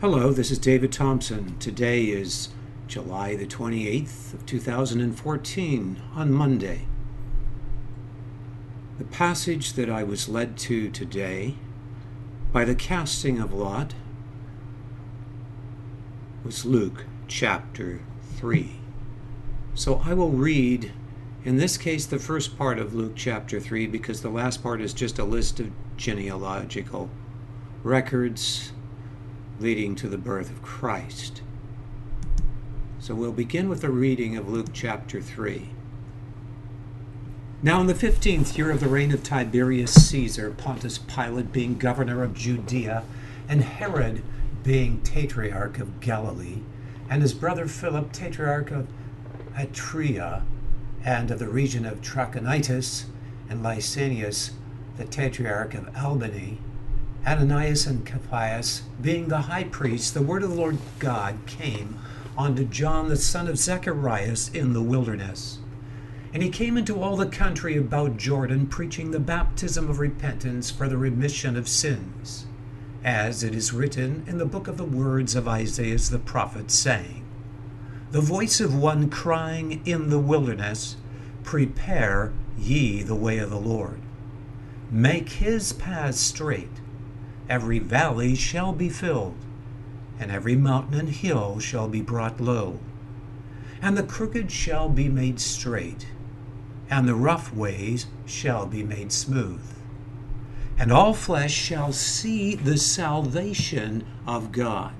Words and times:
Hello, 0.00 0.32
this 0.32 0.50
is 0.50 0.58
David 0.58 0.92
Thompson. 0.92 1.58
Today 1.58 2.04
is 2.04 2.48
July 2.86 3.36
the 3.36 3.44
28th 3.44 4.32
of 4.32 4.46
2014 4.46 6.02
on 6.14 6.32
Monday. 6.32 6.86
The 8.96 9.04
passage 9.04 9.74
that 9.74 9.90
I 9.90 10.02
was 10.02 10.26
led 10.26 10.56
to 10.60 10.88
today 10.88 11.56
by 12.50 12.64
the 12.64 12.74
casting 12.74 13.38
of 13.38 13.52
Lot 13.52 13.92
was 16.46 16.64
Luke 16.64 17.04
chapter 17.28 18.00
3. 18.36 18.76
So 19.74 20.00
I 20.02 20.14
will 20.14 20.30
read, 20.30 20.92
in 21.44 21.58
this 21.58 21.76
case, 21.76 22.06
the 22.06 22.18
first 22.18 22.56
part 22.56 22.78
of 22.78 22.94
Luke 22.94 23.16
chapter 23.16 23.60
3 23.60 23.86
because 23.86 24.22
the 24.22 24.30
last 24.30 24.62
part 24.62 24.80
is 24.80 24.94
just 24.94 25.18
a 25.18 25.24
list 25.24 25.60
of 25.60 25.70
genealogical 25.98 27.10
records 27.82 28.72
leading 29.60 29.94
to 29.94 30.08
the 30.08 30.18
birth 30.18 30.50
of 30.50 30.62
Christ. 30.62 31.42
So 32.98 33.14
we'll 33.14 33.32
begin 33.32 33.68
with 33.68 33.84
a 33.84 33.90
reading 33.90 34.36
of 34.36 34.48
Luke 34.48 34.68
chapter 34.72 35.20
3. 35.20 35.68
Now, 37.62 37.78
in 37.82 37.86
the 37.86 37.94
fifteenth 37.94 38.56
year 38.56 38.70
of 38.70 38.80
the 38.80 38.88
reign 38.88 39.12
of 39.12 39.22
Tiberius 39.22 39.92
Caesar, 39.92 40.50
Pontius 40.50 40.96
Pilate 40.96 41.52
being 41.52 41.76
governor 41.76 42.22
of 42.22 42.32
Judea, 42.32 43.04
and 43.50 43.62
Herod 43.62 44.22
being 44.62 45.02
tetrarch 45.02 45.78
of 45.78 46.00
Galilee, 46.00 46.60
and 47.10 47.20
his 47.20 47.34
brother 47.34 47.66
Philip, 47.66 48.12
tetrarch 48.12 48.70
of 48.70 48.88
Ituraea, 49.54 50.42
and 51.04 51.30
of 51.30 51.38
the 51.38 51.48
region 51.48 51.84
of 51.84 52.00
Trachonitis, 52.00 53.04
and 53.50 53.62
Lysanias, 53.62 54.52
the 54.96 55.04
tetrarch 55.04 55.74
of 55.74 55.94
Abilene, 55.94 56.58
Ananias 57.26 57.86
and 57.86 58.06
Caiaphas, 58.06 58.82
being 59.00 59.28
the 59.28 59.42
high 59.42 59.64
priests, 59.64 60.10
the 60.10 60.22
word 60.22 60.42
of 60.42 60.50
the 60.50 60.56
Lord 60.56 60.78
God 60.98 61.36
came 61.46 61.98
unto 62.36 62.64
John 62.64 63.08
the 63.08 63.16
son 63.16 63.46
of 63.46 63.58
Zacharias 63.58 64.48
in 64.54 64.72
the 64.72 64.80
wilderness. 64.80 65.58
And 66.32 66.42
he 66.42 66.48
came 66.48 66.78
into 66.78 67.02
all 67.02 67.16
the 67.16 67.26
country 67.26 67.76
about 67.76 68.16
Jordan, 68.16 68.68
preaching 68.68 69.10
the 69.10 69.20
baptism 69.20 69.90
of 69.90 69.98
repentance 69.98 70.70
for 70.70 70.88
the 70.88 70.96
remission 70.96 71.56
of 71.56 71.68
sins, 71.68 72.46
as 73.04 73.42
it 73.42 73.54
is 73.54 73.74
written 73.74 74.24
in 74.26 74.38
the 74.38 74.46
book 74.46 74.66
of 74.66 74.78
the 74.78 74.84
words 74.84 75.34
of 75.34 75.46
Isaiah 75.46 75.98
the 75.98 76.18
prophet, 76.18 76.70
saying, 76.70 77.22
The 78.12 78.22
voice 78.22 78.60
of 78.60 78.74
one 78.74 79.10
crying 79.10 79.82
in 79.84 80.08
the 80.08 80.18
wilderness, 80.18 80.96
Prepare 81.42 82.32
ye 82.56 83.02
the 83.02 83.14
way 83.14 83.36
of 83.38 83.50
the 83.50 83.60
Lord. 83.60 84.00
Make 84.90 85.28
his 85.32 85.74
paths 85.74 86.20
straight 86.20 86.79
every 87.50 87.80
valley 87.80 88.36
shall 88.36 88.72
be 88.72 88.88
filled, 88.88 89.34
and 90.20 90.30
every 90.30 90.54
mountain 90.54 90.94
and 90.94 91.08
hill 91.08 91.58
shall 91.58 91.88
be 91.88 92.00
brought 92.00 92.40
low. 92.40 92.78
And 93.82 93.98
the 93.98 94.04
crooked 94.04 94.52
shall 94.52 94.88
be 94.88 95.08
made 95.08 95.40
straight, 95.40 96.06
and 96.88 97.08
the 97.08 97.14
rough 97.14 97.52
ways 97.52 98.06
shall 98.24 98.66
be 98.66 98.84
made 98.84 99.10
smooth. 99.10 99.64
And 100.78 100.92
all 100.92 101.12
flesh 101.12 101.52
shall 101.52 101.92
see 101.92 102.54
the 102.54 102.78
salvation 102.78 104.06
of 104.26 104.52
God. 104.52 104.92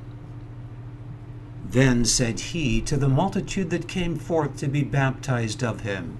Then 1.65 2.05
said 2.05 2.41
he 2.41 2.81
to 2.83 2.97
the 2.97 3.09
multitude 3.09 3.71
that 3.71 3.87
came 3.87 4.17
forth 4.17 4.57
to 4.57 4.67
be 4.67 4.83
baptized 4.83 5.63
of 5.63 5.83
him, 5.83 6.19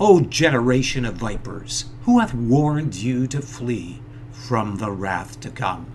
O 0.00 0.20
generation 0.20 1.04
of 1.04 1.14
vipers, 1.14 1.86
who 2.02 2.20
hath 2.20 2.32
warned 2.32 2.94
you 2.94 3.26
to 3.26 3.42
flee? 3.42 4.00
From 4.36 4.76
the 4.76 4.90
wrath 4.90 5.40
to 5.40 5.50
come. 5.50 5.86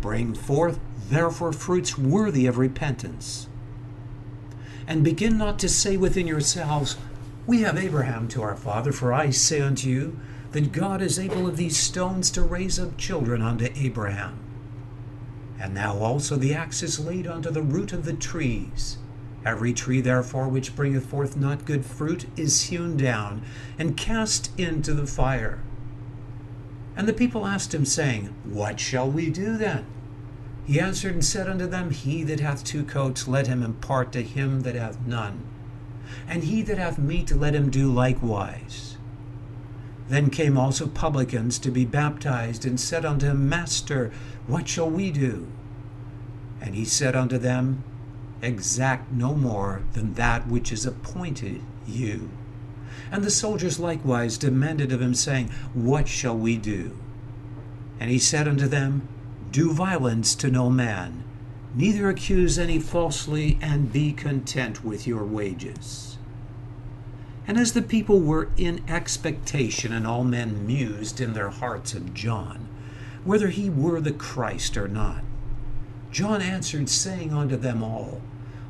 Bring 0.00 0.34
forth 0.34 0.78
therefore 1.08 1.52
fruits 1.52 1.98
worthy 1.98 2.46
of 2.46 2.58
repentance. 2.58 3.48
And 4.86 5.02
begin 5.02 5.38
not 5.38 5.58
to 5.60 5.68
say 5.68 5.96
within 5.96 6.26
yourselves, 6.26 6.96
We 7.46 7.62
have 7.62 7.78
Abraham 7.78 8.28
to 8.28 8.42
our 8.42 8.54
father, 8.54 8.92
for 8.92 9.12
I 9.12 9.30
say 9.30 9.60
unto 9.60 9.88
you, 9.88 10.20
that 10.52 10.72
God 10.72 11.02
is 11.02 11.18
able 11.18 11.48
of 11.48 11.56
these 11.56 11.76
stones 11.76 12.30
to 12.32 12.42
raise 12.42 12.78
up 12.78 12.96
children 12.96 13.42
unto 13.42 13.70
Abraham. 13.74 14.38
And 15.58 15.74
now 15.74 15.96
also 15.96 16.36
the 16.36 16.54
axe 16.54 16.82
is 16.82 17.00
laid 17.00 17.26
unto 17.26 17.50
the 17.50 17.62
root 17.62 17.92
of 17.92 18.04
the 18.04 18.12
trees. 18.12 18.98
Every 19.44 19.72
tree, 19.72 20.00
therefore, 20.00 20.48
which 20.48 20.76
bringeth 20.76 21.06
forth 21.06 21.36
not 21.36 21.64
good 21.64 21.84
fruit 21.84 22.26
is 22.36 22.64
hewn 22.64 22.96
down 22.96 23.42
and 23.78 23.96
cast 23.96 24.50
into 24.58 24.94
the 24.94 25.06
fire. 25.06 25.60
And 26.96 27.08
the 27.08 27.12
people 27.12 27.46
asked 27.46 27.74
him, 27.74 27.84
saying, 27.84 28.34
What 28.44 28.78
shall 28.78 29.10
we 29.10 29.30
do 29.30 29.56
then? 29.56 29.86
He 30.64 30.80
answered 30.80 31.14
and 31.14 31.24
said 31.24 31.48
unto 31.48 31.66
them, 31.66 31.90
He 31.90 32.22
that 32.24 32.40
hath 32.40 32.64
two 32.64 32.84
coats, 32.84 33.28
let 33.28 33.46
him 33.46 33.62
impart 33.62 34.12
to 34.12 34.22
him 34.22 34.60
that 34.62 34.74
hath 34.74 35.04
none. 35.06 35.44
And 36.28 36.44
he 36.44 36.62
that 36.62 36.78
hath 36.78 36.98
meat, 36.98 37.32
let 37.32 37.54
him 37.54 37.70
do 37.70 37.92
likewise. 37.92 38.96
Then 40.08 40.30
came 40.30 40.56
also 40.56 40.86
publicans 40.86 41.58
to 41.60 41.70
be 41.70 41.84
baptized, 41.84 42.64
and 42.64 42.78
said 42.78 43.04
unto 43.04 43.26
him, 43.26 43.48
Master, 43.48 44.12
what 44.46 44.68
shall 44.68 44.88
we 44.88 45.10
do? 45.10 45.48
And 46.60 46.74
he 46.74 46.84
said 46.84 47.16
unto 47.16 47.38
them, 47.38 47.82
Exact 48.40 49.12
no 49.12 49.34
more 49.34 49.82
than 49.92 50.14
that 50.14 50.46
which 50.46 50.70
is 50.70 50.86
appointed 50.86 51.62
you. 51.86 52.30
And 53.10 53.22
the 53.22 53.30
soldiers 53.30 53.78
likewise 53.78 54.38
demanded 54.38 54.92
of 54.92 55.00
him, 55.00 55.14
saying, 55.14 55.50
What 55.72 56.08
shall 56.08 56.36
we 56.36 56.56
do? 56.56 56.98
And 58.00 58.10
he 58.10 58.18
said 58.18 58.48
unto 58.48 58.66
them, 58.66 59.08
Do 59.50 59.72
violence 59.72 60.34
to 60.36 60.50
no 60.50 60.70
man, 60.70 61.24
neither 61.74 62.08
accuse 62.08 62.58
any 62.58 62.78
falsely, 62.78 63.58
and 63.60 63.92
be 63.92 64.12
content 64.12 64.84
with 64.84 65.06
your 65.06 65.24
wages. 65.24 66.18
And 67.46 67.58
as 67.58 67.72
the 67.72 67.82
people 67.82 68.20
were 68.20 68.48
in 68.56 68.82
expectation, 68.88 69.92
and 69.92 70.06
all 70.06 70.24
men 70.24 70.66
mused 70.66 71.20
in 71.20 71.34
their 71.34 71.50
hearts 71.50 71.94
of 71.94 72.14
John, 72.14 72.68
whether 73.24 73.48
he 73.48 73.68
were 73.68 74.00
the 74.00 74.12
Christ 74.12 74.76
or 74.76 74.88
not, 74.88 75.22
John 76.10 76.40
answered, 76.40 76.88
saying 76.88 77.32
unto 77.32 77.56
them 77.56 77.82
all, 77.82 78.22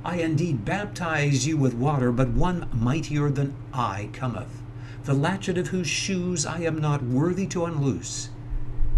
I 0.06 0.16
indeed 0.16 0.66
baptize 0.66 1.46
you 1.46 1.56
with 1.56 1.72
water, 1.72 2.12
but 2.12 2.28
one 2.28 2.68
mightier 2.74 3.30
than 3.30 3.54
I 3.72 4.10
cometh, 4.12 4.60
the 5.04 5.14
latchet 5.14 5.56
of 5.56 5.68
whose 5.68 5.88
shoes 5.88 6.44
I 6.44 6.60
am 6.60 6.78
not 6.78 7.02
worthy 7.02 7.46
to 7.48 7.64
unloose. 7.64 8.28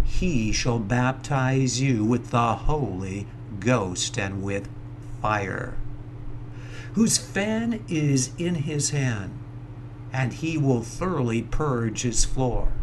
He 0.03 0.51
shall 0.51 0.79
baptize 0.79 1.79
you 1.79 2.03
with 2.03 2.31
the 2.31 2.55
Holy 2.55 3.25
Ghost 3.61 4.19
and 4.19 4.43
with 4.43 4.67
fire, 5.21 5.75
whose 6.93 7.17
fan 7.17 7.85
is 7.87 8.31
in 8.37 8.55
his 8.55 8.89
hand, 8.89 9.31
and 10.11 10.33
he 10.33 10.57
will 10.57 10.81
thoroughly 10.81 11.41
purge 11.41 12.01
his 12.01 12.25
floor, 12.25 12.73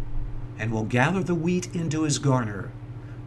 and 0.59 0.73
will 0.73 0.85
gather 0.85 1.23
the 1.23 1.35
wheat 1.35 1.69
into 1.75 2.05
his 2.05 2.19
garner, 2.19 2.71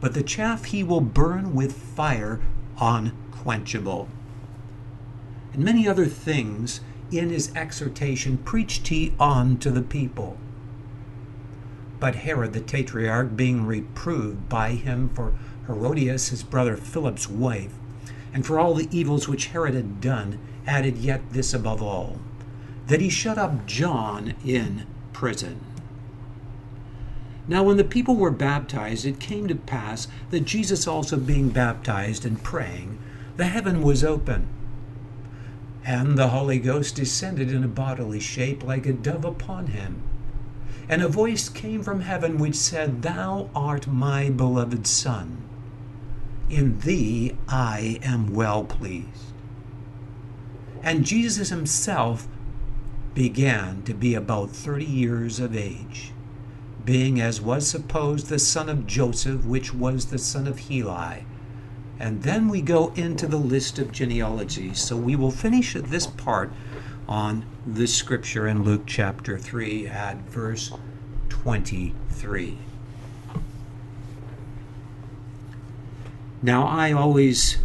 but 0.02 0.16
the 0.16 0.24
chaff 0.24 0.66
he 0.66 0.84
will 0.84 1.02
burn 1.02 1.54
with 1.54 1.74
fire 1.74 2.40
unquenchable 2.82 4.10
and 5.58 5.66
many 5.66 5.88
other 5.88 6.06
things 6.06 6.82
in 7.12 7.30
his 7.30 7.54
exhortation 7.56 8.38
preached 8.38 8.88
he 8.90 9.12
on 9.20 9.58
to 9.58 9.72
the 9.72 9.82
people. 9.82 10.38
But 12.00 12.16
Herod 12.16 12.54
the 12.54 12.62
Tetrarch, 12.62 13.36
being 13.36 13.66
reproved 13.66 14.48
by 14.48 14.74
him 14.74 15.10
for 15.10 15.34
Herodias 15.66 16.30
his 16.30 16.44
brother 16.44 16.78
Philip's 16.78 17.28
wife, 17.28 17.74
and 18.32 18.46
for 18.46 18.60
all 18.60 18.76
the 18.76 18.88
evils 18.92 19.28
which 19.28 19.48
Herod 19.48 19.74
had 19.74 20.00
done, 20.00 20.38
added 20.68 21.00
yet 21.00 21.22
this 21.32 21.56
above 21.56 21.82
all, 21.82 22.20
that 22.86 23.02
he 23.02 23.10
shut 23.10 23.40
up 23.40 23.66
John 23.66 24.36
in 24.46 24.86
prison. 25.12 25.60
Now, 27.48 27.64
when 27.64 27.78
the 27.78 27.84
people 27.84 28.16
were 28.16 28.30
baptized, 28.30 29.06
it 29.06 29.20
came 29.20 29.48
to 29.48 29.56
pass 29.56 30.08
that 30.30 30.42
Jesus 30.42 30.86
also 30.86 31.18
being 31.18 31.50
baptized 31.50 32.26
and 32.26 32.44
praying, 32.44 33.00
the 33.38 33.46
heaven 33.46 33.82
was 33.82 34.04
open 34.04 34.48
and 35.88 36.18
the 36.18 36.28
Holy 36.28 36.60
Ghost 36.60 36.96
descended 36.96 37.50
in 37.50 37.64
a 37.64 37.68
bodily 37.70 38.20
shape 38.20 38.62
like 38.62 38.86
a 38.86 38.92
dove 38.92 39.24
upon 39.24 39.68
him. 39.68 40.04
And 40.90 41.02
a 41.02 41.08
voice 41.08 41.48
came 41.48 41.82
from 41.82 42.02
heaven 42.02 42.38
which 42.38 42.56
said, 42.56 43.04
Thou 43.04 43.50
art 43.56 43.88
my 43.88 44.30
beloved 44.30 44.86
Son. 44.86 45.48
In 46.50 46.80
thee 46.80 47.38
I 47.48 48.00
am 48.04 48.34
well 48.34 48.66
pleased. 48.66 49.32
And 50.84 51.06
Jesus 51.06 51.50
himself 51.50 52.28
began 53.14 53.82
to 53.84 53.94
be 53.94 54.14
about 54.14 54.50
thirty 54.50 54.86
years 54.86 55.40
of 55.40 55.56
age, 55.56 56.12
being 56.84 57.22
as 57.22 57.40
was 57.42 57.66
supposed 57.66 58.28
the 58.28 58.40
son 58.40 58.68
of 58.68 58.88
Joseph, 58.88 59.46
which 59.46 59.74
was 59.74 60.08
the 60.08 60.20
son 60.20 60.48
of 60.48 60.68
Heli 60.68 61.24
and 62.00 62.24
then 62.24 62.48
we 62.48 62.62
go 62.62 62.92
into 62.96 63.28
the 63.28 63.38
list 63.38 63.80
of 63.80 63.92
genealogies. 63.92 64.80
So 64.80 64.96
we 64.96 65.16
will 65.16 65.32
finish 65.32 65.74
this 65.74 66.08
part 66.08 66.52
on 67.08 67.46
this 67.66 67.96
scripture 67.96 68.48
in 68.48 68.64
Luke 68.64 68.84
chapter 68.86 69.38
3 69.38 69.88
at 69.88 70.18
verse 70.30 70.72
23. 71.30 72.58
Now, 76.42 76.68
I 76.68 76.92
always 76.92 77.58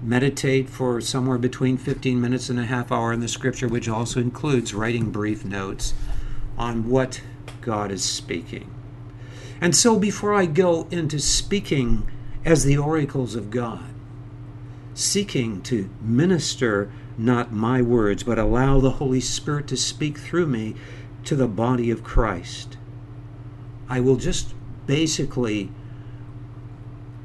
meditate 0.00 0.68
for 0.68 1.00
somewhere 1.00 1.38
between 1.38 1.76
15 1.76 2.20
minutes 2.20 2.48
and 2.48 2.60
a 2.60 2.66
half 2.66 2.92
hour 2.92 3.12
in 3.12 3.20
the 3.20 3.28
scripture, 3.28 3.66
which 3.66 3.88
also 3.88 4.20
includes 4.20 4.74
writing 4.74 5.10
brief 5.10 5.44
notes 5.44 5.94
on 6.56 6.88
what 6.88 7.22
God 7.60 7.90
is 7.90 8.04
speaking. 8.04 8.72
And 9.60 9.74
so, 9.74 9.98
before 9.98 10.32
I 10.32 10.46
go 10.46 10.86
into 10.90 11.18
speaking 11.18 12.06
as 12.44 12.64
the 12.64 12.76
oracles 12.76 13.34
of 13.34 13.50
God, 13.50 13.94
seeking 14.92 15.62
to 15.62 15.88
minister 16.00 16.90
not 17.16 17.52
my 17.52 17.80
words, 17.80 18.22
but 18.22 18.38
allow 18.38 18.80
the 18.80 18.92
Holy 18.92 19.20
Spirit 19.20 19.66
to 19.68 19.76
speak 19.76 20.18
through 20.18 20.46
me 20.46 20.74
to 21.24 21.36
the 21.36 21.48
body 21.48 21.90
of 21.90 22.04
Christ, 22.04 22.76
I 23.88 24.00
will 24.00 24.16
just 24.16 24.54
basically 24.86 25.70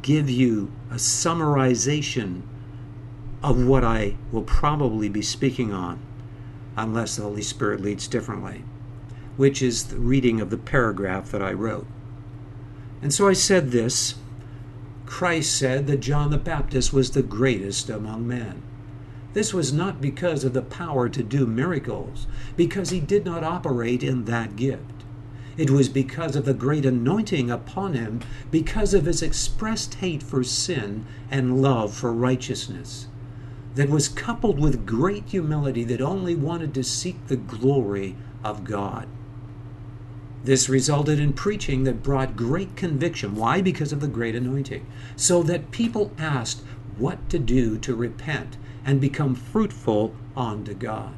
give 0.02 0.30
you 0.30 0.72
a 0.90 0.96
summarization 0.96 2.44
of 3.44 3.66
what 3.66 3.84
I 3.84 4.16
will 4.32 4.44
probably 4.44 5.10
be 5.10 5.22
speaking 5.22 5.74
on, 5.74 6.00
unless 6.78 7.16
the 7.16 7.24
Holy 7.24 7.42
Spirit 7.42 7.82
leads 7.82 8.08
differently, 8.08 8.64
which 9.38 9.62
is 9.62 9.86
the 9.86 9.98
reading 9.98 10.40
of 10.40 10.50
the 10.50 10.58
paragraph 10.58 11.32
that 11.32 11.42
I 11.42 11.52
wrote. 11.52 11.88
And 13.02 13.14
so 13.14 13.28
I 13.28 13.34
said 13.34 13.72
this 13.72 14.16
Christ 15.10 15.58
said 15.58 15.88
that 15.88 16.02
John 16.02 16.30
the 16.30 16.38
Baptist 16.38 16.94
was 16.94 17.10
the 17.10 17.24
greatest 17.24 17.90
among 17.90 18.28
men. 18.28 18.62
This 19.34 19.56
was 19.56 19.74
not 19.74 20.00
because 20.00 20.44
of 20.44 20.54
the 20.54 20.62
power 20.62 21.10
to 21.10 21.24
do 21.24 21.48
miracles, 21.48 22.28
because 22.56 22.92
he 22.92 23.00
did 23.00 23.26
not 23.26 23.44
operate 23.44 24.04
in 24.04 24.26
that 24.26 24.56
gift. 24.56 25.04
It 25.58 25.72
was 25.72 25.90
because 25.90 26.36
of 26.36 26.46
the 26.46 26.54
great 26.54 26.86
anointing 26.86 27.50
upon 27.50 27.96
him, 27.96 28.22
because 28.52 28.94
of 28.94 29.06
his 29.06 29.24
expressed 29.24 29.96
hate 29.96 30.22
for 30.22 30.44
sin 30.44 31.06
and 31.32 31.60
love 31.60 31.92
for 31.92 32.14
righteousness, 32.14 33.08
that 33.74 33.90
was 33.90 34.10
coupled 34.10 34.60
with 34.60 34.86
great 34.86 35.26
humility 35.26 35.84
that 35.86 36.02
only 36.02 36.36
wanted 36.36 36.72
to 36.76 36.84
seek 36.84 37.28
the 37.28 37.36
glory 37.36 38.16
of 38.44 38.64
God. 38.64 39.08
This 40.44 40.70
resulted 40.70 41.20
in 41.20 41.34
preaching 41.34 41.84
that 41.84 42.04
brought 42.04 42.36
great 42.36 42.76
conviction. 42.76 43.36
Why? 43.36 43.62
Because 43.62 43.92
of 43.92 44.00
the 44.00 44.08
great 44.08 44.36
anointing. 44.36 44.86
So 45.16 45.44
that 45.44 45.72
people 45.72 46.12
asked 46.18 46.62
what 46.98 47.30
to 47.30 47.40
do 47.40 47.78
to 47.80 47.96
repent 47.96 48.58
and 48.86 49.02
become 49.02 49.36
fruitful 49.36 50.16
unto 50.36 50.74
God. 50.74 51.14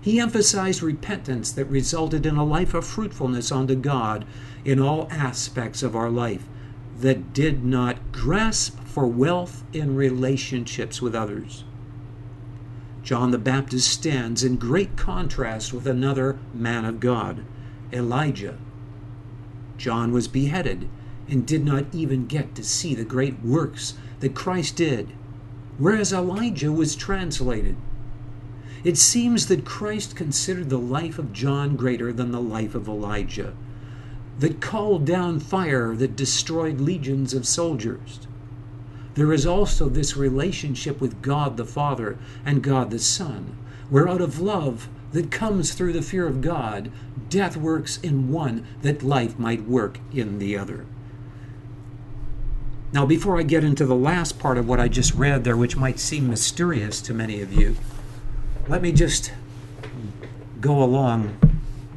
He 0.00 0.20
emphasized 0.20 0.82
repentance 0.82 1.50
that 1.52 1.64
resulted 1.66 2.26
in 2.26 2.36
a 2.36 2.44
life 2.44 2.74
of 2.74 2.86
fruitfulness 2.86 3.50
unto 3.50 3.74
God 3.74 4.24
in 4.64 4.80
all 4.80 5.08
aspects 5.10 5.82
of 5.82 5.96
our 5.96 6.10
life, 6.10 6.46
that 7.00 7.32
did 7.32 7.64
not 7.64 8.12
grasp 8.12 8.78
for 8.84 9.06
wealth 9.06 9.64
in 9.72 9.96
relationships 9.96 11.02
with 11.02 11.14
others. 11.14 11.64
John 13.02 13.30
the 13.30 13.38
Baptist 13.38 13.88
stands 13.88 14.42
in 14.42 14.56
great 14.56 14.96
contrast 14.96 15.72
with 15.72 15.86
another 15.86 16.38
man 16.54 16.84
of 16.84 17.00
God, 17.00 17.44
Elijah. 17.92 18.58
John 19.76 20.12
was 20.12 20.28
beheaded 20.28 20.88
and 21.28 21.46
did 21.46 21.64
not 21.64 21.86
even 21.92 22.26
get 22.26 22.54
to 22.54 22.64
see 22.64 22.94
the 22.94 23.04
great 23.04 23.42
works 23.42 23.94
that 24.20 24.34
Christ 24.34 24.76
did, 24.76 25.08
whereas 25.78 26.12
Elijah 26.12 26.72
was 26.72 26.96
translated. 26.96 27.76
It 28.84 28.96
seems 28.96 29.46
that 29.46 29.64
Christ 29.64 30.14
considered 30.14 30.70
the 30.70 30.78
life 30.78 31.18
of 31.18 31.32
John 31.32 31.76
greater 31.76 32.12
than 32.12 32.30
the 32.30 32.40
life 32.40 32.74
of 32.74 32.88
Elijah, 32.88 33.54
that 34.38 34.60
called 34.60 35.04
down 35.04 35.40
fire 35.40 35.96
that 35.96 36.16
destroyed 36.16 36.80
legions 36.80 37.34
of 37.34 37.46
soldiers. 37.46 38.20
There 39.14 39.32
is 39.32 39.46
also 39.46 39.88
this 39.88 40.16
relationship 40.16 41.00
with 41.00 41.22
God 41.22 41.56
the 41.56 41.64
Father 41.64 42.18
and 42.44 42.62
God 42.62 42.90
the 42.90 42.98
Son, 42.98 43.56
where 43.88 44.08
out 44.08 44.20
of 44.20 44.40
love 44.40 44.88
that 45.12 45.30
comes 45.30 45.72
through 45.72 45.92
the 45.92 46.02
fear 46.02 46.26
of 46.26 46.40
God, 46.40 46.90
death 47.28 47.56
works 47.56 47.98
in 47.98 48.30
one 48.30 48.66
that 48.82 49.02
life 49.02 49.38
might 49.38 49.62
work 49.62 49.98
in 50.12 50.38
the 50.38 50.56
other. 50.56 50.86
Now, 52.92 53.04
before 53.04 53.38
I 53.38 53.42
get 53.42 53.64
into 53.64 53.84
the 53.84 53.94
last 53.94 54.38
part 54.38 54.58
of 54.58 54.68
what 54.68 54.80
I 54.80 54.88
just 54.88 55.14
read 55.14 55.44
there, 55.44 55.56
which 55.56 55.76
might 55.76 55.98
seem 55.98 56.28
mysterious 56.28 57.00
to 57.02 57.14
many 57.14 57.40
of 57.40 57.52
you, 57.52 57.76
let 58.68 58.82
me 58.82 58.92
just 58.92 59.32
go 60.60 60.82
along 60.82 61.38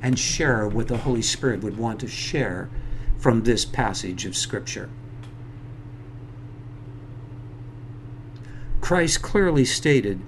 and 0.01 0.17
share 0.17 0.67
what 0.67 0.88
the 0.88 0.97
Holy 0.97 1.21
Spirit 1.21 1.62
would 1.62 1.77
want 1.77 2.00
to 2.00 2.07
share 2.07 2.69
from 3.17 3.44
this 3.44 3.65
passage 3.65 4.25
of 4.25 4.35
Scripture. 4.35 4.89
Christ 8.81 9.21
clearly 9.21 9.65
stated 9.65 10.21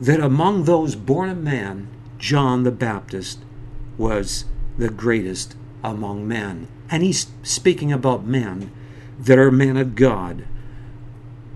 that 0.00 0.20
among 0.20 0.64
those 0.64 0.94
born 0.96 1.28
of 1.28 1.38
man, 1.38 1.88
John 2.18 2.62
the 2.62 2.70
Baptist 2.70 3.38
was 3.98 4.46
the 4.78 4.88
greatest 4.88 5.56
among 5.84 6.26
men. 6.26 6.68
And 6.90 7.02
he's 7.02 7.26
speaking 7.42 7.92
about 7.92 8.24
men 8.24 8.72
that 9.18 9.38
are 9.38 9.50
men 9.50 9.76
of 9.76 9.94
God. 9.94 10.46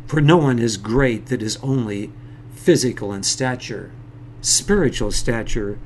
For 0.06 0.20
no 0.20 0.36
one 0.36 0.58
is 0.58 0.76
great 0.76 1.26
that 1.26 1.42
is 1.42 1.58
only 1.62 2.12
physical 2.54 3.12
in 3.12 3.22
stature. 3.22 3.90
Spiritual 4.42 5.10
stature 5.10 5.78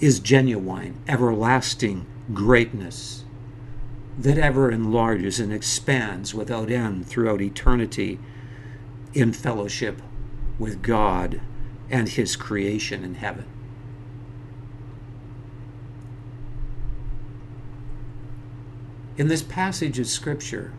is 0.00 0.18
genuine, 0.18 1.00
everlasting 1.06 2.06
greatness 2.34 3.24
that 4.18 4.38
ever 4.38 4.70
enlarges 4.70 5.38
and 5.38 5.52
expands 5.52 6.34
without 6.34 6.70
end 6.70 7.06
throughout 7.06 7.40
eternity 7.40 8.18
in 9.14 9.32
fellowship 9.32 10.00
with 10.58 10.82
God 10.82 11.40
and 11.90 12.08
His 12.08 12.36
creation 12.36 13.04
in 13.04 13.14
heaven. 13.14 13.46
In 19.16 19.28
this 19.28 19.42
passage 19.42 19.98
of 19.98 20.06
Scripture, 20.06 20.72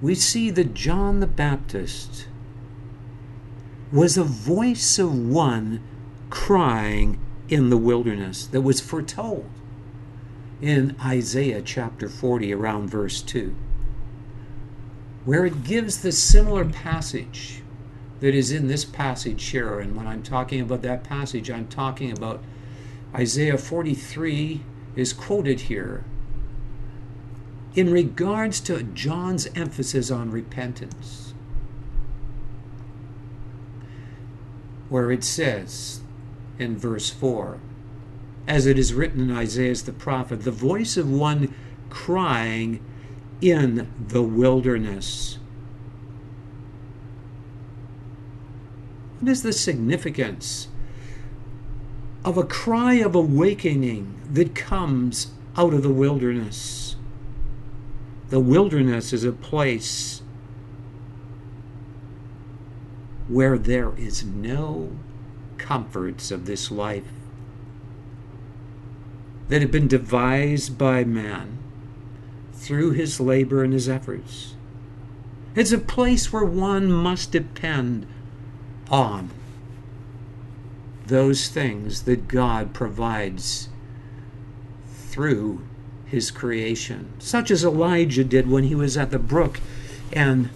we 0.00 0.14
see 0.14 0.50
that 0.50 0.74
John 0.74 1.20
the 1.20 1.26
Baptist 1.26 2.28
was 3.92 4.16
a 4.16 4.24
voice 4.24 4.98
of 4.98 5.28
one 5.28 5.82
crying 6.30 7.18
in 7.48 7.70
the 7.70 7.76
wilderness 7.76 8.46
that 8.46 8.60
was 8.60 8.80
foretold 8.80 9.50
in 10.60 10.96
Isaiah 11.02 11.62
chapter 11.62 12.08
40, 12.08 12.52
around 12.52 12.90
verse 12.90 13.22
2, 13.22 13.54
where 15.24 15.46
it 15.46 15.64
gives 15.64 16.02
the 16.02 16.12
similar 16.12 16.64
passage 16.64 17.62
that 18.20 18.34
is 18.34 18.50
in 18.50 18.68
this 18.68 18.84
passage 18.84 19.44
here. 19.46 19.78
And 19.78 19.96
when 19.96 20.06
I'm 20.06 20.22
talking 20.22 20.60
about 20.60 20.82
that 20.82 21.04
passage, 21.04 21.50
I'm 21.50 21.68
talking 21.68 22.10
about 22.10 22.42
Isaiah 23.14 23.58
43 23.58 24.62
is 24.96 25.12
quoted 25.12 25.62
here 25.62 26.04
in 27.74 27.92
regards 27.92 28.60
to 28.60 28.82
John's 28.82 29.46
emphasis 29.54 30.10
on 30.10 30.30
repentance, 30.30 31.32
where 34.88 35.12
it 35.12 35.22
says 35.22 36.00
in 36.58 36.76
verse 36.76 37.10
4, 37.10 37.58
as 38.48 38.66
it 38.66 38.78
is 38.78 38.94
written 38.94 39.30
in 39.30 39.36
Isaiah 39.36 39.74
the 39.76 39.92
prophet, 39.92 40.42
the 40.42 40.50
voice 40.50 40.96
of 40.96 41.10
one 41.10 41.54
crying 41.90 42.84
in 43.40 43.92
the 44.08 44.22
wilderness. 44.22 45.37
What 49.20 49.30
is 49.30 49.42
the 49.42 49.52
significance 49.52 50.68
of 52.24 52.36
a 52.36 52.44
cry 52.44 52.94
of 52.94 53.14
awakening 53.14 54.14
that 54.30 54.54
comes 54.54 55.32
out 55.56 55.74
of 55.74 55.82
the 55.82 55.92
wilderness? 55.92 56.94
The 58.28 58.38
wilderness 58.38 59.12
is 59.12 59.24
a 59.24 59.32
place 59.32 60.22
where 63.26 63.58
there 63.58 63.92
is 63.96 64.24
no 64.24 64.92
comforts 65.56 66.30
of 66.30 66.46
this 66.46 66.70
life 66.70 67.12
that 69.48 69.62
have 69.62 69.72
been 69.72 69.88
devised 69.88 70.78
by 70.78 71.04
man 71.04 71.58
through 72.52 72.92
his 72.92 73.18
labor 73.18 73.64
and 73.64 73.72
his 73.72 73.88
efforts. 73.88 74.54
It's 75.54 75.72
a 75.72 75.78
place 75.78 76.32
where 76.32 76.44
one 76.44 76.92
must 76.92 77.32
depend 77.32 78.06
on 78.90 79.30
those 81.06 81.48
things 81.48 82.02
that 82.02 82.28
God 82.28 82.74
provides 82.74 83.68
through 84.86 85.62
his 86.06 86.30
creation, 86.30 87.10
such 87.18 87.50
as 87.50 87.64
Elijah 87.64 88.24
did 88.24 88.48
when 88.48 88.64
he 88.64 88.74
was 88.74 88.96
at 88.96 89.10
the 89.10 89.18
brook 89.18 89.60
and 90.12 90.50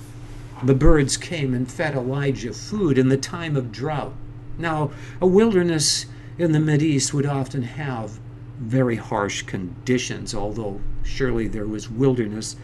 the 0.62 0.74
birds 0.74 1.16
came 1.16 1.52
and 1.54 1.70
fed 1.70 1.94
Elijah 1.94 2.52
food 2.52 2.96
in 2.96 3.08
the 3.08 3.16
time 3.16 3.56
of 3.56 3.72
drought. 3.72 4.14
Now, 4.58 4.92
a 5.20 5.26
wilderness 5.26 6.06
in 6.38 6.52
the 6.52 6.58
Mideast 6.58 7.12
would 7.12 7.26
often 7.26 7.62
have 7.62 8.18
very 8.58 8.96
harsh 8.96 9.42
conditions, 9.42 10.34
although 10.34 10.80
surely 11.02 11.48
there 11.48 11.66
was 11.66 11.90
wilderness 11.90 12.56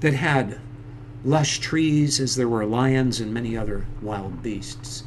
that 0.00 0.14
had 0.14 0.58
lush 1.24 1.60
trees 1.60 2.20
as 2.20 2.34
there 2.34 2.48
were 2.48 2.66
lions 2.66 3.20
and 3.20 3.32
many 3.32 3.56
other 3.56 3.86
wild 4.02 4.42
beasts. 4.42 5.04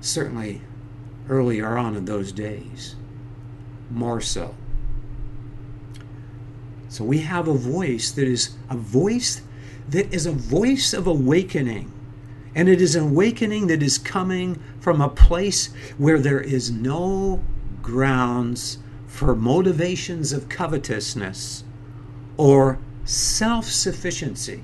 Certainly 0.00 0.62
earlier 1.28 1.76
on 1.76 1.96
in 1.96 2.04
those 2.04 2.32
days, 2.32 2.96
more 3.90 4.20
so. 4.20 4.54
So 6.88 7.04
we 7.04 7.18
have 7.18 7.48
a 7.48 7.54
voice 7.54 8.10
that 8.12 8.26
is 8.26 8.56
a 8.70 8.76
voice 8.76 9.42
that 9.88 10.12
is 10.12 10.26
a 10.26 10.32
voice 10.32 10.92
of 10.92 11.06
awakening. 11.06 11.92
And 12.54 12.68
it 12.68 12.80
is 12.80 12.94
an 12.96 13.04
awakening 13.04 13.68
that 13.68 13.82
is 13.82 13.98
coming 13.98 14.60
from 14.80 15.00
a 15.00 15.08
place 15.08 15.70
where 15.96 16.18
there 16.18 16.40
is 16.40 16.70
no 16.70 17.42
grounds 17.82 18.78
for 19.06 19.34
motivations 19.34 20.32
of 20.32 20.48
covetousness 20.48 21.64
or 22.36 22.78
self 23.04 23.66
sufficiency. 23.66 24.62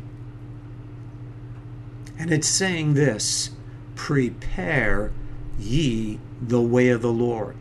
And 2.19 2.33
it's 2.33 2.49
saying 2.49 2.95
this 2.95 3.51
prepare 3.95 5.13
ye 5.59 6.19
the 6.41 6.61
way 6.61 6.89
of 6.89 7.03
the 7.03 7.13
Lord. 7.13 7.57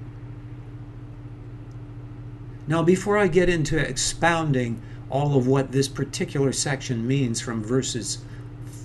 Now, 2.66 2.82
before 2.82 3.18
I 3.18 3.28
get 3.28 3.50
into 3.50 3.78
expounding 3.78 4.82
all 5.10 5.38
of 5.38 5.48
what 5.48 5.72
this 5.72 5.88
particular 5.88 6.52
section 6.54 7.06
means 7.06 7.42
from 7.42 7.64
verses 7.64 8.20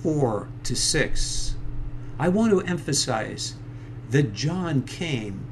4 0.03 0.49
to 0.63 0.75
6, 0.75 1.55
I 2.19 2.27
want 2.27 2.51
to 2.51 2.61
emphasize 2.61 3.55
that 4.09 4.33
John 4.33 4.83
came 4.83 5.45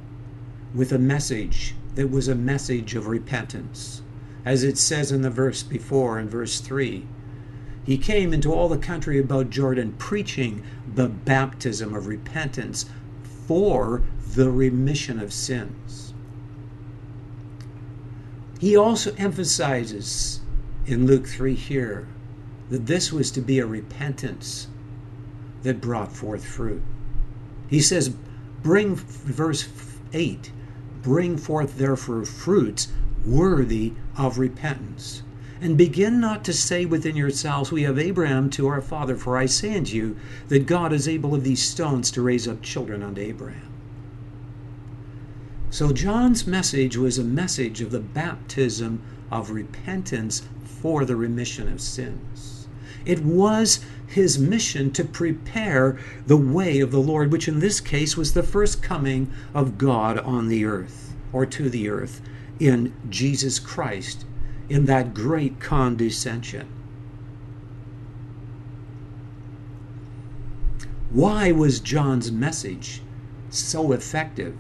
with 0.74 0.92
a 0.92 1.00
message 1.00 1.76
that 1.96 2.12
was 2.12 2.28
a 2.28 2.36
message 2.36 2.96
of 2.96 3.08
repentance. 3.08 4.02
As 4.46 4.64
it 4.64 4.78
says 4.78 5.12
in 5.12 5.22
the 5.22 5.30
verse 5.30 5.64
before, 5.64 6.20
in 6.20 6.30
verse 6.30 6.60
3, 6.60 7.08
he 7.86 7.98
came 7.98 8.34
into 8.34 8.54
all 8.54 8.68
the 8.68 8.78
country 8.78 9.18
about 9.18 9.50
Jordan 9.50 9.94
preaching 9.98 10.64
the 10.94 11.08
baptism 11.08 11.96
of 11.96 12.08
repentance 12.08 12.86
for 13.48 14.04
the 14.36 14.51
remission 14.51 15.20
of 15.20 15.34
sins. 15.34 16.13
He 18.60 18.75
also 18.75 19.13
emphasizes 19.18 20.42
in 20.86 21.08
Luke 21.08 21.27
3 21.27 21.56
here 21.56 22.08
that 22.70 22.86
this 22.86 23.12
was 23.12 23.32
to 23.32 23.42
be 23.42 23.60
a 23.60 23.66
repentance 23.66 24.68
that 25.63 25.82
brought 25.82 26.12
forth 26.12 26.46
fruit. 26.46 26.84
He 27.70 27.80
says, 27.80 28.10
Bring, 28.62 28.96
verse 28.96 29.68
8, 30.13 30.51
bring 31.01 31.38
forth 31.38 31.77
therefore 31.77 32.25
fruits 32.25 32.89
worthy 33.25 33.94
of 34.18 34.38
repentance. 34.38 35.24
And 35.60 35.78
begin 35.78 36.20
not 36.20 36.44
to 36.46 36.54
say 36.54 36.86
within 36.86 37.16
yourselves, 37.16 37.72
We 37.72 37.84
have 37.84 37.98
Abraham 37.98 38.50
to 38.52 38.68
our 38.68 38.82
father, 38.82 39.16
for 39.16 39.38
I 39.38 39.48
say 39.48 39.76
unto 39.76 39.96
you 39.96 40.18
that 40.50 40.68
God 40.68 40.94
is 40.94 41.08
able 41.08 41.34
of 41.34 41.44
these 41.44 41.64
stones 41.64 42.12
to 42.12 42.22
raise 42.22 42.48
up 42.48 42.62
children 42.62 43.02
unto 43.02 43.22
Abraham. 43.22 43.74
So 45.70 45.92
John's 45.92 46.48
message 46.48 46.96
was 46.96 47.18
a 47.18 47.24
message 47.24 47.82
of 47.82 47.92
the 47.92 48.00
baptism 48.00 49.02
of 49.32 49.52
repentance 49.52 50.44
for 50.64 51.06
the 51.06 51.16
remission 51.16 51.72
of 51.72 51.82
sins. 51.82 52.68
It 53.06 53.24
was 53.24 53.80
his 54.08 54.40
mission 54.40 54.92
to 54.92 55.04
prepare 55.04 55.98
the 56.26 56.38
way 56.38 56.80
of 56.80 56.92
the 56.92 57.00
Lord, 57.00 57.32
which 57.32 57.48
in 57.48 57.60
this 57.60 57.80
case 57.80 58.16
was 58.16 58.34
the 58.34 58.44
first 58.44 58.82
coming 58.82 59.32
of 59.54 59.78
God 59.78 60.18
on 60.20 60.48
the 60.48 60.66
earth, 60.66 61.14
or 61.34 61.46
to 61.46 61.70
the 61.70 61.90
earth, 61.90 62.22
in 62.60 62.94
Jesus 63.10 63.60
Christ, 63.60 64.26
in 64.70 64.86
that 64.86 65.14
great 65.14 65.60
condescension. 65.60 66.68
Why 71.10 71.52
was 71.52 71.80
John's 71.80 72.32
message 72.32 73.02
so 73.50 73.92
effective? 73.92 74.56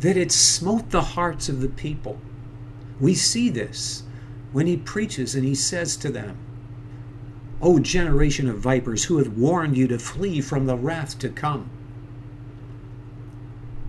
that 0.00 0.16
it 0.16 0.30
smote 0.30 0.90
the 0.90 1.02
hearts 1.02 1.48
of 1.48 1.60
the 1.60 1.68
people. 1.68 2.18
We 3.00 3.14
see 3.14 3.48
this 3.48 4.02
when 4.52 4.66
he 4.66 4.76
preaches 4.76 5.34
and 5.34 5.44
he 5.44 5.54
says 5.54 5.96
to 5.96 6.10
them, 6.10 6.36
O 7.60 7.78
generation 7.78 8.48
of 8.48 8.58
vipers, 8.58 9.04
who 9.04 9.18
hath 9.18 9.28
warned 9.28 9.76
you 9.76 9.88
to 9.88 9.98
flee 9.98 10.40
from 10.40 10.66
the 10.66 10.76
wrath 10.76 11.18
to 11.20 11.28
come? 11.28 11.70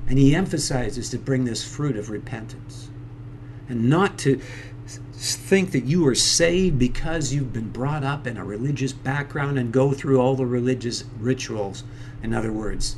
And 0.07 0.17
he 0.17 0.33
emphasizes 0.33 1.09
to 1.09 1.17
bring 1.17 1.43
this 1.43 1.65
fruit 1.65 1.97
of 1.97 2.09
repentance 2.09 2.89
and 3.67 3.89
not 3.89 4.17
to 4.19 4.39
think 5.17 5.71
that 5.71 5.85
you 5.85 6.05
are 6.07 6.13
saved 6.13 6.77
because 6.77 7.33
you've 7.33 7.51
been 7.51 7.71
brought 7.71 8.03
up 8.03 8.27
in 8.27 8.37
a 8.37 8.45
religious 8.45 8.93
background 8.93 9.57
and 9.57 9.71
go 9.71 9.91
through 9.91 10.21
all 10.21 10.35
the 10.35 10.45
religious 10.45 11.05
rituals. 11.19 11.83
In 12.21 12.35
other 12.35 12.53
words, 12.53 12.97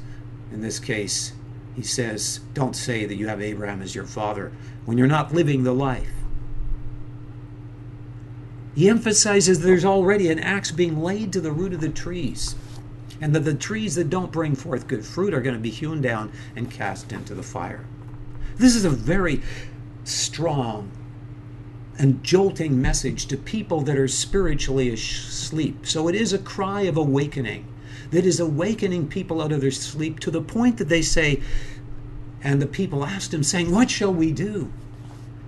in 0.51 0.61
this 0.61 0.79
case, 0.79 1.31
he 1.75 1.81
says, 1.81 2.41
Don't 2.53 2.75
say 2.75 3.05
that 3.05 3.15
you 3.15 3.29
have 3.29 3.41
Abraham 3.41 3.81
as 3.81 3.95
your 3.95 4.05
father 4.05 4.51
when 4.83 4.97
you're 4.97 5.07
not 5.07 5.33
living 5.33 5.63
the 5.63 5.73
life. 5.73 6.11
He 8.75 8.89
emphasizes 8.89 9.61
there's 9.61 9.85
already 9.85 10.29
an 10.29 10.39
axe 10.39 10.71
being 10.71 11.01
laid 11.01 11.31
to 11.33 11.41
the 11.41 11.53
root 11.53 11.73
of 11.73 11.79
the 11.79 11.87
trees, 11.87 12.55
and 13.21 13.33
that 13.33 13.45
the 13.45 13.53
trees 13.53 13.95
that 13.95 14.09
don't 14.09 14.31
bring 14.31 14.55
forth 14.55 14.87
good 14.87 15.05
fruit 15.05 15.33
are 15.33 15.41
going 15.41 15.55
to 15.55 15.61
be 15.61 15.69
hewn 15.69 16.01
down 16.01 16.33
and 16.53 16.69
cast 16.69 17.13
into 17.13 17.33
the 17.33 17.43
fire. 17.43 17.85
This 18.57 18.75
is 18.75 18.83
a 18.83 18.89
very 18.89 19.41
strong 20.03 20.91
and 21.99 22.23
jolting 22.23 22.81
message 22.81 23.25
to 23.25 23.35
people 23.35 23.81
that 23.81 23.97
are 23.97 24.07
spiritually 24.07 24.89
asleep. 24.89 25.85
So 25.85 26.07
it 26.07 26.15
is 26.15 26.31
a 26.31 26.39
cry 26.39 26.83
of 26.83 26.95
awakening 26.95 27.67
that 28.11 28.25
is 28.25 28.39
awakening 28.39 29.09
people 29.09 29.41
out 29.41 29.51
of 29.51 29.59
their 29.61 29.69
sleep 29.69 30.19
to 30.21 30.31
the 30.31 30.41
point 30.41 30.77
that 30.77 30.87
they 30.87 31.01
say, 31.01 31.41
and 32.41 32.61
the 32.61 32.67
people 32.67 33.05
asked 33.05 33.33
him, 33.33 33.43
saying, 33.43 33.69
What 33.69 33.91
shall 33.91 34.13
we 34.13 34.31
do? 34.31 34.71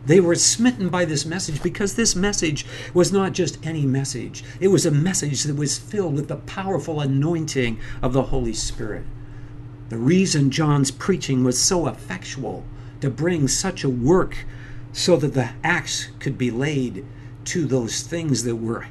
They 0.06 0.20
were 0.20 0.36
smitten 0.36 0.90
by 0.90 1.06
this 1.06 1.26
message 1.26 1.64
because 1.64 1.96
this 1.96 2.16
message 2.16 2.66
was 2.94 3.14
not 3.14 3.32
just 3.32 3.66
any 3.66 3.86
message. 3.86 4.44
It 4.60 4.68
was 4.68 4.86
a 4.86 4.92
message 4.92 5.44
that 5.44 5.56
was 5.56 5.78
filled 5.78 6.16
with 6.16 6.28
the 6.28 6.36
powerful 6.36 7.00
anointing 7.00 7.80
of 8.02 8.12
the 8.12 8.24
Holy 8.24 8.54
Spirit. 8.54 9.06
The 9.90 9.98
reason 9.98 10.52
John's 10.52 10.92
preaching 10.92 11.44
was 11.44 11.60
so 11.60 11.88
effectual 11.88 12.66
to 13.00 13.10
bring 13.10 13.48
such 13.48 13.84
a 13.84 13.90
work 13.90 14.46
so 14.94 15.16
that 15.18 15.34
the 15.34 15.50
axe 15.64 16.10
could 16.20 16.38
be 16.38 16.52
laid 16.52 17.06
to 17.46 17.66
those 17.66 18.02
things 18.02 18.44
that 18.44 18.58
were 18.58 18.88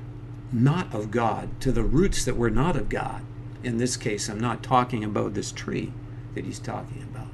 not 0.53 0.93
of 0.95 1.11
God, 1.11 1.61
to 1.61 1.71
the 1.71 1.85
roots 1.85 2.25
that 2.25 2.37
were 2.37 2.51
not 2.51 2.77
of 2.77 2.89
God. 2.89 3.23
In 3.63 3.79
this 3.79 3.97
case, 3.97 4.29
I'm 4.29 4.41
not 4.41 4.63
talking 4.63 5.05
about 5.05 5.35
this 5.35 5.53
tree 5.53 5.93
that 6.35 6.45
he's 6.45 6.59
talking 6.59 7.03
about, 7.03 7.29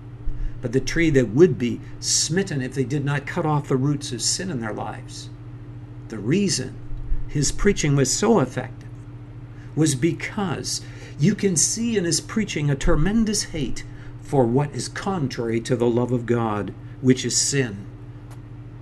but 0.60 0.72
the 0.72 0.80
tree 0.80 1.10
that 1.10 1.28
would 1.28 1.58
be 1.58 1.80
smitten 2.00 2.60
if 2.60 2.74
they 2.74 2.84
did 2.84 3.04
not 3.04 3.26
cut 3.26 3.46
off 3.46 3.68
the 3.68 3.76
roots 3.76 4.12
of 4.12 4.20
sin 4.20 4.50
in 4.50 4.60
their 4.60 4.74
lives. 4.74 5.30
The 6.08 6.18
reason 6.18 6.76
his 7.28 7.52
preaching 7.52 7.96
was 7.96 8.12
so 8.12 8.40
effective 8.40 8.88
was 9.74 9.94
because 9.94 10.80
you 11.18 11.34
can 11.34 11.56
see 11.56 11.96
in 11.96 12.04
his 12.04 12.20
preaching 12.20 12.70
a 12.70 12.74
tremendous 12.76 13.44
hate 13.44 13.84
for 14.20 14.44
what 14.44 14.74
is 14.74 14.88
contrary 14.88 15.60
to 15.60 15.76
the 15.76 15.88
love 15.88 16.12
of 16.12 16.26
God, 16.26 16.74
which 17.00 17.24
is 17.24 17.36
sin, 17.36 17.86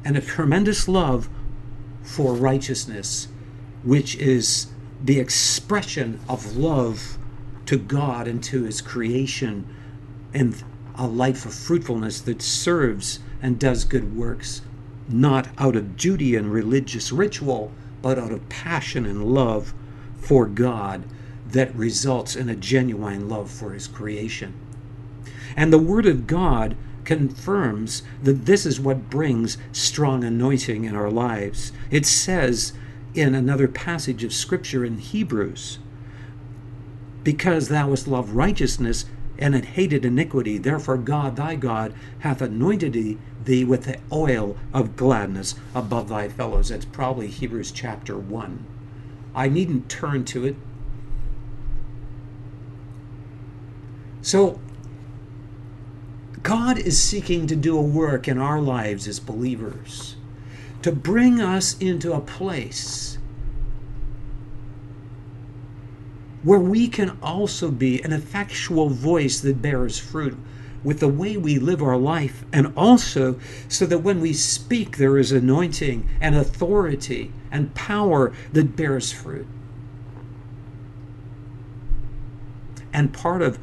and 0.05 0.17
a 0.17 0.21
tremendous 0.21 0.87
love 0.87 1.29
for 2.03 2.35
righteousness, 2.35 3.29
which 3.83 4.15
is 4.17 4.69
the 5.03 5.19
expression 5.19 6.21
of 6.29 6.57
love 6.57 7.19
to 7.67 7.79
God 7.79 8.29
and 8.29 8.43
to 8.45 8.65
His 8.65 8.81
creation, 8.81 9.67
and 10.35 10.63
a 10.97 11.07
life 11.07 11.47
of 11.47 11.55
fruitfulness 11.55 12.21
that 12.21 12.43
serves 12.43 13.21
and 13.41 13.59
does 13.59 13.85
good 13.85 14.17
works, 14.17 14.63
not 15.09 15.49
out 15.59 15.77
of 15.77 15.97
duty 15.97 16.37
and 16.37 16.53
religious 16.53 17.11
ritual, 17.11 17.73
but 18.03 18.19
out 18.19 18.33
of 18.33 18.49
passion 18.49 19.07
and 19.07 19.25
love 19.25 19.75
for 20.17 20.47
God 20.47 21.05
that 21.47 21.75
results 21.75 22.37
in 22.37 22.49
a 22.49 22.57
genuine 22.57 23.29
love 23.29 23.51
for 23.51 23.73
His 23.73 23.87
creation. 23.87 24.55
And 25.57 25.73
the 25.73 25.79
Word 25.79 26.07
of 26.07 26.27
God 26.27 26.77
confirms 27.05 28.03
that 28.23 28.47
this 28.47 28.65
is 28.67 28.81
what 28.81 29.11
brings 29.11 29.59
strong 29.73 30.25
anointing 30.25 30.85
in 30.85 30.97
our 30.97 31.11
lives. 31.11 31.73
It 31.91 32.07
says 32.07 32.73
in 33.15 33.35
another 33.35 33.69
passage 33.69 34.25
of 34.25 34.33
Scripture 34.33 34.85
in 34.85 34.99
Hebrews 34.99 35.79
because 37.23 37.69
thou 37.69 37.91
hast 37.91 38.07
loved 38.07 38.31
righteousness 38.31 39.07
and 39.39 39.55
had 39.55 39.65
hated 39.65 40.05
iniquity. 40.05 40.59
Therefore, 40.59 40.97
God 40.97 41.37
thy 41.37 41.57
God 41.57 41.95
hath 42.21 42.41
anointed 42.41 43.19
thee 43.45 43.65
with 43.65 43.85
the 43.85 43.99
oil 44.13 44.57
of 44.73 44.97
gladness 44.97 45.55
above 45.75 46.09
thy 46.09 46.29
fellows. 46.29 46.69
That's 46.69 46.85
probably 46.85 47.27
Hebrews 47.29 47.73
chapter 47.73 48.17
1. 48.17 48.67
I 49.35 49.49
needn't 49.49 49.89
turn 49.89 50.25
to 50.27 50.45
it. 50.47 50.57
So, 54.23 54.61
God 56.45 56.79
is 56.79 57.03
seeking 57.03 57.47
to 57.47 57.57
do 57.57 57.77
a 57.77 57.83
work 57.83 58.29
in 58.29 58.39
our 58.39 58.61
lives 58.61 59.09
as 59.09 59.19
believers 59.19 60.17
to 60.83 60.93
bring 60.93 61.41
us 61.41 61.77
into 61.79 62.13
a 62.13 62.21
place 62.21 63.17
where 66.43 66.61
we 66.61 66.87
can 66.87 67.17
also 67.23 67.71
be 67.71 68.03
an 68.03 68.13
effectual 68.13 68.91
voice 68.91 69.41
that 69.41 69.63
bears 69.63 69.99
fruit 69.99 70.37
with 70.83 71.01
the 71.01 71.09
way 71.09 71.39
we 71.39 71.59
live 71.59 71.83
our 71.83 71.97
life, 71.97 72.45
and 72.53 72.71
also 72.77 73.41
so 73.67 73.87
that 73.87 74.01
when 74.01 74.21
we 74.21 74.35
speak, 74.35 74.99
there 74.99 75.17
is 75.17 75.33
anointing 75.33 76.07
and 76.21 76.35
authority 76.35 77.33
and 77.51 77.75
power 77.75 78.35
that 78.53 78.77
bears 78.77 79.11
fruit. 79.11 79.47
And 82.93 83.15
part 83.15 83.41
of 83.41 83.59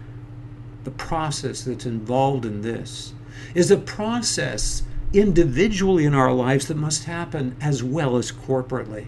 the 0.84 0.92
process 0.92 1.64
that's 1.64 1.86
involved 1.86 2.46
in 2.46 2.62
this 2.62 3.14
is 3.54 3.72
a 3.72 3.78
process 3.78 4.84
individually 5.14 6.06
in 6.06 6.14
our 6.14 6.34
lives 6.34 6.68
that 6.68 6.78
must 6.78 7.04
happen 7.04 7.56
as 7.62 7.84
well 7.84 8.18
as 8.18 8.32
corporately. 8.32 9.08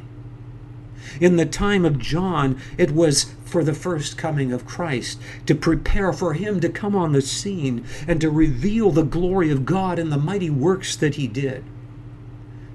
In 1.19 1.35
the 1.35 1.45
time 1.45 1.85
of 1.85 1.99
John, 1.99 2.59
it 2.77 2.91
was 2.91 3.33
for 3.45 3.63
the 3.63 3.73
first 3.73 4.17
coming 4.17 4.51
of 4.51 4.65
Christ, 4.65 5.19
to 5.45 5.53
prepare 5.53 6.11
for 6.11 6.33
him 6.33 6.59
to 6.59 6.69
come 6.69 6.95
on 6.95 7.11
the 7.11 7.21
scene 7.21 7.85
and 8.07 8.19
to 8.19 8.31
reveal 8.31 8.89
the 8.89 9.03
glory 9.03 9.51
of 9.51 9.65
God 9.65 9.99
and 9.99 10.11
the 10.11 10.17
mighty 10.17 10.49
works 10.49 10.95
that 10.95 11.15
he 11.15 11.27
did. 11.27 11.63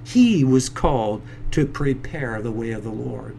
He 0.04 0.44
was 0.44 0.68
called 0.68 1.22
to 1.50 1.66
prepare 1.66 2.40
the 2.40 2.52
way 2.52 2.70
of 2.70 2.84
the 2.84 2.90
Lord. 2.90 3.36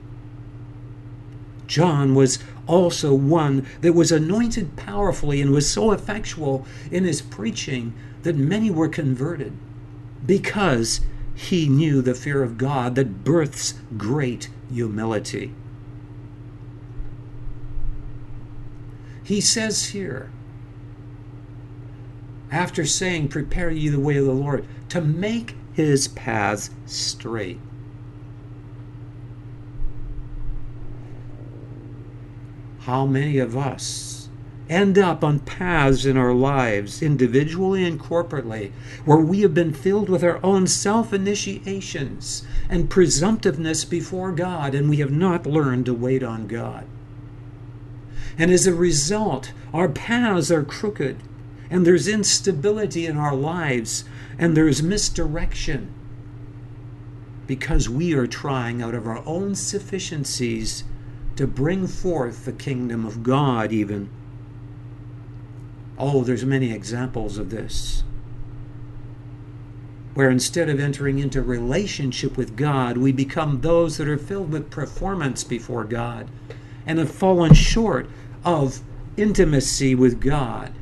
John 1.65 2.13
was 2.13 2.39
also 2.69 3.13
one 3.13 3.65
that 3.81 3.93
was 3.93 4.11
anointed 4.11 4.77
powerfully 4.77 5.41
and 5.41 5.51
was 5.51 5.67
so 5.69 5.91
effectual 5.91 6.65
in 6.91 7.03
his 7.03 7.21
preaching 7.21 7.93
that 8.21 8.35
many 8.35 8.69
were 8.69 8.87
converted 8.87 9.51
because 10.25 11.01
he 11.33 11.67
knew 11.67 12.01
the 12.01 12.13
fear 12.13 12.43
of 12.43 12.57
God 12.57 12.95
that 12.95 13.23
births 13.23 13.73
great 13.97 14.49
humility. 14.71 15.55
He 19.23 19.41
says 19.41 19.87
here, 19.87 20.31
after 22.51 22.85
saying, 22.85 23.29
Prepare 23.29 23.71
ye 23.71 23.89
the 23.89 23.99
way 23.99 24.17
of 24.17 24.25
the 24.25 24.31
Lord, 24.31 24.65
to 24.89 25.01
make 25.01 25.55
his 25.73 26.07
paths 26.07 26.71
straight. 26.85 27.59
How 32.89 33.05
many 33.05 33.37
of 33.37 33.55
us 33.55 34.29
end 34.67 34.97
up 34.97 35.23
on 35.23 35.41
paths 35.41 36.07
in 36.07 36.17
our 36.17 36.33
lives, 36.33 37.03
individually 37.03 37.85
and 37.85 37.99
corporately, 37.99 38.71
where 39.05 39.19
we 39.19 39.41
have 39.41 39.53
been 39.53 39.73
filled 39.73 40.09
with 40.09 40.23
our 40.23 40.43
own 40.43 40.65
self 40.65 41.13
initiations 41.13 42.47
and 42.67 42.89
presumptiveness 42.89 43.87
before 43.87 44.31
God, 44.31 44.73
and 44.73 44.89
we 44.89 44.97
have 44.97 45.11
not 45.11 45.45
learned 45.45 45.85
to 45.85 45.93
wait 45.93 46.23
on 46.23 46.47
God? 46.47 46.87
And 48.39 48.49
as 48.49 48.65
a 48.65 48.73
result, 48.73 49.51
our 49.71 49.87
paths 49.87 50.49
are 50.49 50.63
crooked, 50.63 51.17
and 51.69 51.85
there's 51.85 52.07
instability 52.07 53.05
in 53.05 53.17
our 53.17 53.35
lives, 53.35 54.03
and 54.39 54.57
there's 54.57 54.81
misdirection 54.81 55.93
because 57.45 57.87
we 57.87 58.13
are 58.13 58.25
trying 58.25 58.81
out 58.81 58.95
of 58.95 59.05
our 59.05 59.23
own 59.27 59.53
sufficiencies 59.53 60.83
to 61.39 61.47
bring 61.47 61.87
forth 61.87 62.43
the 62.43 62.51
kingdom 62.51 63.05
of 63.05 63.23
God, 63.23 63.71
even. 63.71 64.09
Oh, 65.97 66.25
there's 66.25 66.43
many 66.43 66.73
examples 66.73 67.37
of 67.37 67.49
this. 67.49 68.03
Where 70.15 70.29
instead 70.29 70.67
of 70.67 70.81
entering 70.81 71.17
into 71.17 71.41
relationship 71.41 72.35
with 72.35 72.57
God, 72.57 72.97
we 72.97 73.13
become 73.13 73.61
those 73.61 73.95
that 73.95 74.09
are 74.09 74.17
filled 74.17 74.51
with 74.51 74.69
performance 74.69 75.45
before 75.45 75.85
God 75.85 76.29
and 76.85 76.99
have 76.99 77.09
fallen 77.09 77.53
short 77.53 78.09
of 78.43 78.81
intimacy 79.15 79.95
with 79.95 80.19
God 80.19 80.73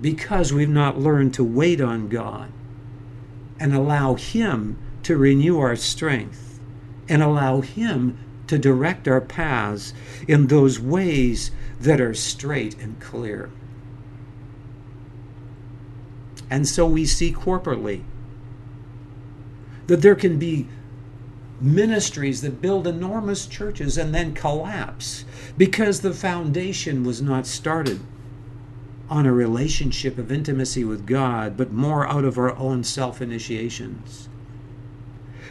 because 0.00 0.54
we've 0.54 0.70
not 0.70 0.98
learned 0.98 1.34
to 1.34 1.44
wait 1.44 1.82
on 1.82 2.08
God 2.08 2.50
and 3.60 3.74
allow 3.74 4.14
Him 4.14 4.78
to 5.02 5.18
renew 5.18 5.58
our 5.58 5.76
strength 5.76 6.60
and 7.10 7.22
allow 7.22 7.60
Him 7.60 8.18
to 8.46 8.58
direct 8.58 9.08
our 9.08 9.20
paths 9.20 9.92
in 10.28 10.46
those 10.46 10.78
ways 10.78 11.50
that 11.80 12.00
are 12.00 12.14
straight 12.14 12.78
and 12.78 13.00
clear. 13.00 13.50
And 16.48 16.66
so 16.66 16.86
we 16.86 17.06
see 17.06 17.32
corporately 17.32 18.04
that 19.86 20.02
there 20.02 20.14
can 20.14 20.38
be 20.38 20.68
ministries 21.60 22.42
that 22.42 22.60
build 22.60 22.86
enormous 22.86 23.46
churches 23.46 23.96
and 23.96 24.14
then 24.14 24.34
collapse 24.34 25.24
because 25.56 26.00
the 26.00 26.12
foundation 26.12 27.02
was 27.04 27.22
not 27.22 27.46
started 27.46 28.00
on 29.08 29.24
a 29.26 29.32
relationship 29.32 30.18
of 30.18 30.32
intimacy 30.32 30.84
with 30.84 31.06
God, 31.06 31.56
but 31.56 31.72
more 31.72 32.06
out 32.08 32.24
of 32.24 32.38
our 32.38 32.54
own 32.56 32.82
self 32.84 33.22
initiations. 33.22 34.28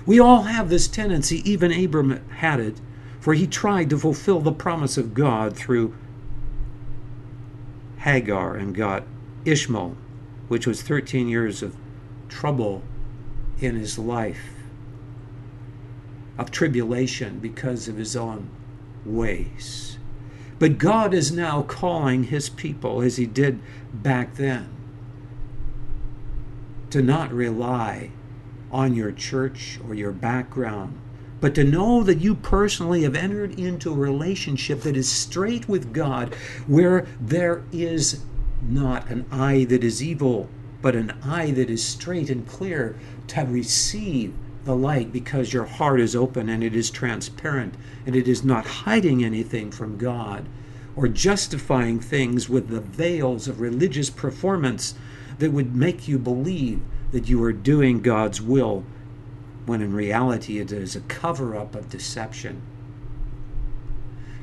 We 0.05 0.19
all 0.19 0.43
have 0.43 0.69
this 0.69 0.87
tendency, 0.87 1.41
even 1.49 1.71
Abram 1.71 2.21
had 2.29 2.59
it, 2.59 2.79
for 3.25 3.33
he 3.33 3.47
tried 3.47 3.89
to 3.89 3.97
fulfill 3.97 4.39
the 4.39 4.51
promise 4.51 4.99
of 4.99 5.15
God 5.15 5.57
through 5.57 5.95
Hagar 7.97 8.55
and 8.55 8.75
got 8.75 9.01
Ishmael, 9.45 9.97
which 10.47 10.67
was 10.67 10.83
13 10.83 11.27
years 11.27 11.63
of 11.63 11.75
trouble 12.29 12.83
in 13.59 13.77
his 13.77 13.97
life 13.97 14.53
of 16.37 16.51
tribulation 16.51 17.39
because 17.39 17.87
of 17.87 17.97
his 17.97 18.15
own 18.15 18.47
ways. 19.03 19.97
But 20.59 20.77
God 20.77 21.11
is 21.11 21.31
now 21.31 21.63
calling 21.63 22.25
his 22.25 22.47
people, 22.47 23.01
as 23.01 23.17
he 23.17 23.25
did 23.25 23.59
back 23.91 24.35
then, 24.35 24.69
to 26.91 27.01
not 27.01 27.33
rely 27.33 28.11
on 28.71 28.93
your 28.93 29.11
church 29.11 29.79
or 29.87 29.95
your 29.95 30.11
background, 30.11 30.99
but 31.45 31.53
to 31.53 31.63
know 31.63 32.01
that 32.01 32.21
you 32.21 32.33
personally 32.33 33.03
have 33.03 33.15
entered 33.15 33.59
into 33.59 33.93
a 33.93 33.95
relationship 33.95 34.81
that 34.81 34.97
is 34.97 35.07
straight 35.07 35.69
with 35.69 35.93
God, 35.93 36.33
where 36.65 37.05
there 37.21 37.63
is 37.71 38.23
not 38.67 39.07
an 39.11 39.27
eye 39.31 39.63
that 39.65 39.83
is 39.83 40.01
evil, 40.01 40.49
but 40.81 40.95
an 40.95 41.11
eye 41.23 41.51
that 41.51 41.69
is 41.69 41.85
straight 41.85 42.31
and 42.31 42.47
clear 42.47 42.97
to 43.27 43.41
receive 43.41 44.33
the 44.63 44.75
light 44.75 45.13
because 45.13 45.53
your 45.53 45.65
heart 45.65 45.99
is 45.99 46.15
open 46.15 46.49
and 46.49 46.63
it 46.63 46.75
is 46.75 46.89
transparent 46.89 47.75
and 48.07 48.15
it 48.15 48.27
is 48.27 48.43
not 48.43 48.65
hiding 48.65 49.23
anything 49.23 49.69
from 49.69 49.99
God 49.99 50.47
or 50.95 51.07
justifying 51.07 51.99
things 51.99 52.49
with 52.49 52.69
the 52.69 52.81
veils 52.81 53.47
of 53.47 53.61
religious 53.61 54.09
performance 54.09 54.95
that 55.37 55.51
would 55.51 55.75
make 55.75 56.07
you 56.07 56.17
believe 56.17 56.81
that 57.11 57.29
you 57.29 57.43
are 57.43 57.53
doing 57.53 58.01
God's 58.01 58.41
will 58.41 58.83
when 59.65 59.81
in 59.81 59.93
reality 59.93 60.59
it 60.59 60.71
is 60.71 60.95
a 60.95 61.01
cover 61.01 61.55
up 61.55 61.75
of 61.75 61.89
deception. 61.89 62.61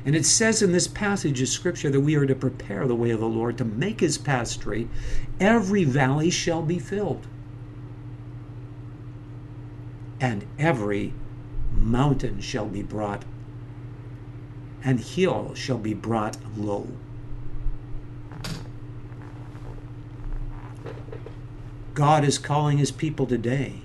And 0.05 0.15
it 0.15 0.25
says 0.25 0.61
in 0.61 0.73
this 0.73 0.87
passage 0.87 1.41
of 1.41 1.47
Scripture 1.47 1.89
that 1.89 2.01
we 2.01 2.15
are 2.15 2.25
to 2.25 2.35
prepare 2.35 2.87
the 2.87 2.95
way 2.95 3.11
of 3.11 3.21
the 3.21 3.25
Lord, 3.25 3.57
to 3.57 3.65
make 3.65 4.01
his 4.01 4.17
path 4.17 4.49
straight. 4.49 4.89
Every 5.39 5.85
valley 5.85 6.29
shall 6.29 6.61
be 6.61 6.77
filled 6.77 7.25
and 10.23 10.45
every 10.57 11.13
mountain 11.73 12.39
shall 12.39 12.65
be 12.65 12.81
brought, 12.81 13.25
and 14.81 15.01
hill 15.01 15.53
shall 15.53 15.77
be 15.77 15.93
brought 15.93 16.37
low. 16.57 16.87
God 21.93 22.23
is 22.23 22.37
calling 22.37 22.77
his 22.77 22.89
people 22.89 23.27
today. 23.27 23.81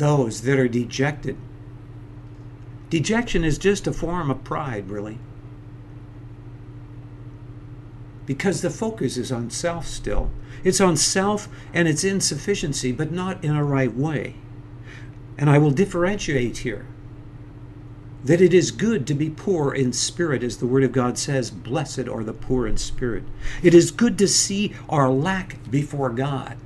Those 0.00 0.40
that 0.42 0.58
are 0.58 0.66
dejected. 0.66 1.36
Dejection 2.88 3.44
is 3.44 3.58
just 3.58 3.86
a 3.86 3.92
form 3.92 4.30
of 4.30 4.42
pride, 4.44 4.88
really. 4.88 5.18
Because 8.24 8.62
the 8.62 8.70
focus 8.70 9.18
is 9.18 9.30
on 9.30 9.50
self 9.50 9.86
still. 9.86 10.30
It's 10.64 10.80
on 10.80 10.96
self 10.96 11.48
and 11.74 11.86
its 11.86 12.02
insufficiency, 12.02 12.92
but 12.92 13.12
not 13.12 13.44
in 13.44 13.54
a 13.54 13.62
right 13.62 13.94
way. 13.94 14.36
And 15.36 15.50
I 15.50 15.58
will 15.58 15.70
differentiate 15.70 16.58
here 16.58 16.86
that 18.24 18.40
it 18.40 18.54
is 18.54 18.70
good 18.70 19.06
to 19.06 19.14
be 19.14 19.28
poor 19.28 19.70
in 19.74 19.92
spirit, 19.92 20.42
as 20.42 20.56
the 20.56 20.66
Word 20.66 20.82
of 20.82 20.92
God 20.92 21.18
says, 21.18 21.50
blessed 21.50 22.08
are 22.08 22.24
the 22.24 22.32
poor 22.32 22.66
in 22.66 22.78
spirit. 22.78 23.24
It 23.62 23.74
is 23.74 23.90
good 23.90 24.16
to 24.16 24.28
see 24.28 24.74
our 24.88 25.10
lack 25.10 25.70
before 25.70 26.08
God. 26.08 26.56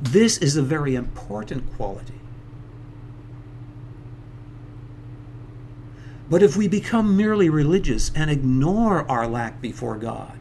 This 0.00 0.38
is 0.38 0.56
a 0.56 0.62
very 0.62 0.94
important 0.94 1.74
quality. 1.74 2.14
But 6.30 6.42
if 6.42 6.56
we 6.56 6.68
become 6.68 7.16
merely 7.16 7.50
religious 7.50 8.12
and 8.14 8.30
ignore 8.30 9.10
our 9.10 9.26
lack 9.26 9.60
before 9.60 9.98
God, 9.98 10.38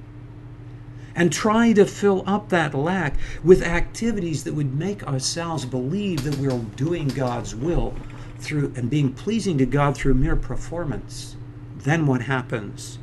and 1.16 1.34
try 1.34 1.74
to 1.74 1.86
fill 1.86 2.24
up 2.26 2.48
that 2.50 2.74
lack 2.74 3.16
with 3.44 3.62
activities 3.62 4.46
that 4.46 4.54
would 4.54 4.74
make 4.74 5.06
ourselves 5.06 5.66
believe 5.66 6.24
that 6.24 6.38
we're 6.38 6.58
doing 6.78 7.10
God's 7.10 7.54
will 7.54 7.96
through 8.38 8.72
and 8.78 8.90
being 8.90 9.14
pleasing 9.14 9.58
to 9.58 9.66
God 9.66 9.98
through 9.98 10.14
mere 10.14 10.38
performance, 10.38 11.36
then 11.76 12.06
what 12.06 12.22
happens 12.22 13.00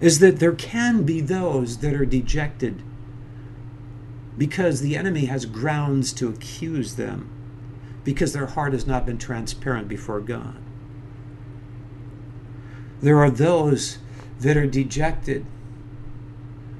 is 0.00 0.18
that 0.18 0.40
there 0.40 0.54
can 0.54 1.04
be 1.04 1.20
those 1.20 1.78
that 1.78 1.94
are 1.94 2.06
dejected 2.06 2.82
because 4.38 4.80
the 4.80 4.96
enemy 4.96 5.26
has 5.26 5.44
grounds 5.44 6.12
to 6.14 6.28
accuse 6.28 6.96
them 6.96 7.30
because 8.02 8.32
their 8.32 8.46
heart 8.46 8.72
has 8.72 8.86
not 8.86 9.04
been 9.04 9.18
transparent 9.18 9.86
before 9.86 10.20
God. 10.20 10.56
There 13.00 13.18
are 13.18 13.30
those 13.30 13.98
that 14.40 14.56
are 14.56 14.66
dejected 14.66 15.46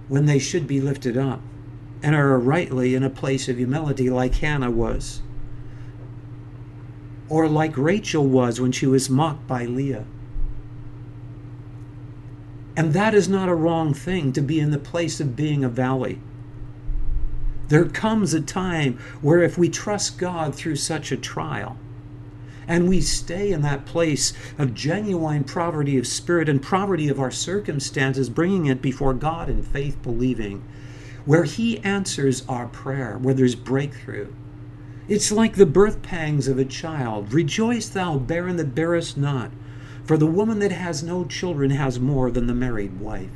when 0.09 0.26
they 0.26 0.38
should 0.38 0.66
be 0.66 0.80
lifted 0.80 1.16
up 1.16 1.40
and 2.02 2.14
are 2.14 2.38
rightly 2.38 2.94
in 2.94 3.02
a 3.02 3.11
place 3.11 3.48
of 3.48 3.56
humility, 3.56 4.11
like 4.11 4.35
Hannah 4.37 4.70
was, 4.70 5.22
or 7.28 7.48
like 7.48 7.76
Rachel 7.76 8.26
was 8.26 8.61
when 8.61 8.72
she 8.72 8.87
was 8.87 9.09
mocked 9.09 9.46
by 9.46 9.64
Leah. 9.64 10.04
And 12.76 12.92
that 12.92 13.14
is 13.14 13.28
not 13.28 13.48
a 13.48 13.54
wrong 13.54 13.92
thing 13.92 14.33
to 14.33 14.40
be 14.40 14.59
in 14.59 14.70
the 14.70 14.78
place 14.78 15.20
of 15.20 15.37
being 15.37 15.64
a 15.64 15.68
valley. 15.68 16.20
There 17.68 17.85
comes 17.85 18.35
a 18.35 18.40
time 18.40 18.98
where 19.20 19.42
if 19.42 19.56
we 19.56 19.68
trust 19.68 20.18
God 20.18 20.54
through 20.54 20.76
such 20.76 21.12
a 21.12 21.16
trial, 21.16 21.76
and 22.70 22.88
we 22.88 23.00
stay 23.00 23.50
in 23.50 23.62
that 23.62 23.85
place 23.85 24.33
of 24.56 24.74
genuine 24.74 25.42
poverty 25.42 25.98
of 25.98 26.06
spirit 26.06 26.48
and 26.48 26.62
poverty 26.62 27.09
of 27.09 27.18
our 27.18 27.33
circumstances, 27.33 28.30
bringing 28.30 28.66
it 28.66 28.80
before 28.80 29.12
God 29.12 29.48
in 29.50 29.61
faith, 29.61 30.00
believing, 30.04 30.62
where 31.24 31.42
He 31.42 31.80
answers 31.80 32.44
our 32.48 32.68
prayer, 32.68 33.18
where 33.18 33.35
there's 33.35 33.56
breakthrough. 33.56 34.33
It's 35.09 35.33
like 35.33 35.56
the 35.56 35.66
birth 35.66 36.00
pangs 36.00 36.46
of 36.46 36.61
a 36.61 36.64
child. 36.64 37.33
Rejoice, 37.33 37.88
thou 37.88 38.18
barren 38.18 38.54
that 38.59 38.72
bearest 38.72 39.18
not, 39.18 39.50
for 40.04 40.16
the 40.16 40.26
woman 40.26 40.61
that 40.61 40.70
has 40.70 41.02
no 41.02 41.24
children 41.24 41.70
has 41.70 41.98
more 41.98 42.30
than 42.30 42.46
the 42.46 42.54
married 42.54 43.00
wife. 43.00 43.30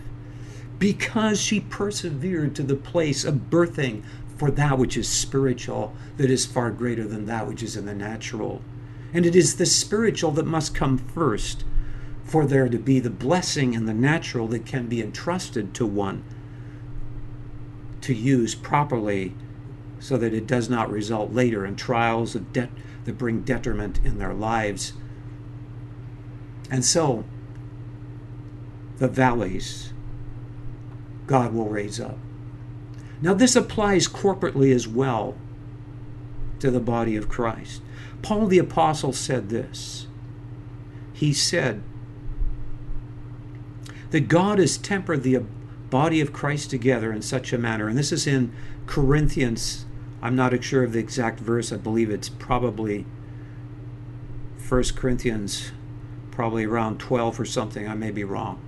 Because 0.79 1.41
she 1.41 1.59
persevered 1.59 2.55
to 2.55 2.63
the 2.63 2.77
place 2.77 3.25
of 3.25 3.51
birthing 3.51 4.05
for 4.39 4.53
that 4.53 4.79
which 4.79 4.97
is 4.97 5.09
spiritual 5.09 5.93
that 6.19 6.31
is 6.31 6.47
far 6.47 6.71
greater 6.71 7.09
than 7.09 7.27
that 7.27 7.49
which 7.49 7.65
is 7.65 7.77
in 7.77 7.87
the 7.87 7.95
natural. 7.95 8.63
And 9.15 9.25
it 9.25 9.35
is 9.35 9.57
the 9.57 9.65
spiritual 9.65 10.33
that 10.33 10.47
must 10.47 10.75
come 10.75 10.99
first 10.99 11.65
for 12.25 12.45
there 12.45 12.69
to 12.69 12.79
be 12.79 13.01
the 13.01 13.11
blessing 13.11 13.75
and 13.75 13.89
the 13.89 13.95
natural 13.95 14.49
that 14.49 14.67
can 14.67 14.89
be 14.89 15.01
entrusted 15.01 15.73
to 15.75 15.87
one 15.87 16.25
to 18.01 18.13
use 18.13 18.55
properly 18.55 19.35
so 20.01 20.19
that 20.19 20.35
it 20.35 20.47
does 20.47 20.69
not 20.69 20.91
result 20.91 21.33
later 21.33 21.65
in 21.65 21.77
trials 21.77 22.35
of 22.35 22.53
debt 22.53 22.71
that 23.05 23.17
bring 23.17 23.41
detriment 23.43 24.01
in 24.05 24.19
their 24.19 24.35
lives. 24.35 24.93
And 26.71 26.85
so, 26.85 27.25
the 28.99 29.09
valleys 29.09 29.93
God 31.27 31.55
will 31.55 31.69
raise 31.69 32.01
up. 32.01 32.19
Now, 33.23 33.33
this 33.33 33.57
applies 33.57 34.09
corporately 34.09 34.75
as 34.75 34.87
well 34.87 35.37
to 36.59 36.71
the 36.71 36.81
body 36.81 37.17
of 37.17 37.29
Christ. 37.29 37.81
Paul 38.25 38.47
the 38.47 38.59
Apostle 38.59 39.13
said 39.13 39.51
this. 39.51 40.07
He 41.13 41.35
said 41.35 41.83
that 44.13 44.29
God 44.29 44.59
has 44.59 44.79
tempered 44.79 45.23
the 45.23 45.43
body 45.91 46.23
of 46.23 46.33
Christ 46.33 46.71
together 46.71 47.13
in 47.13 47.21
such 47.21 47.53
a 47.53 47.59
manner, 47.59 47.87
and 47.87 47.99
this 47.99 48.13
is 48.13 48.27
in 48.27 48.51
Corinthians. 48.87 49.85
I'm 50.23 50.35
not 50.35 50.65
sure 50.65 50.85
of 50.85 50.95
the 50.95 51.01
exact 51.01 51.39
verse. 51.39 51.71
I 51.71 51.77
believe 51.77 52.09
it's 52.09 52.31
probably 52.31 53.05
1 54.67 54.83
Corinthians, 54.97 55.73
probably 56.31 56.65
around 56.65 56.99
12 56.99 57.39
or 57.39 57.45
something. 57.45 57.87
I 57.87 57.95
may 57.95 58.11
be 58.11 58.25
wrong. 58.25 58.59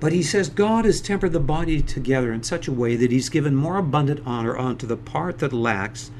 But 0.00 0.12
he 0.12 0.22
says 0.22 0.48
God 0.48 0.86
has 0.86 1.02
tempered 1.02 1.34
the 1.34 1.40
body 1.40 1.82
together 1.82 2.32
in 2.32 2.42
such 2.42 2.66
a 2.66 2.72
way 2.72 2.96
that 2.96 3.10
he's 3.10 3.28
given 3.28 3.54
more 3.54 3.76
abundant 3.76 4.20
honor 4.24 4.56
unto 4.56 4.86
the 4.86 4.96
part 4.96 5.38
that 5.40 5.52
lacks, 5.52 6.10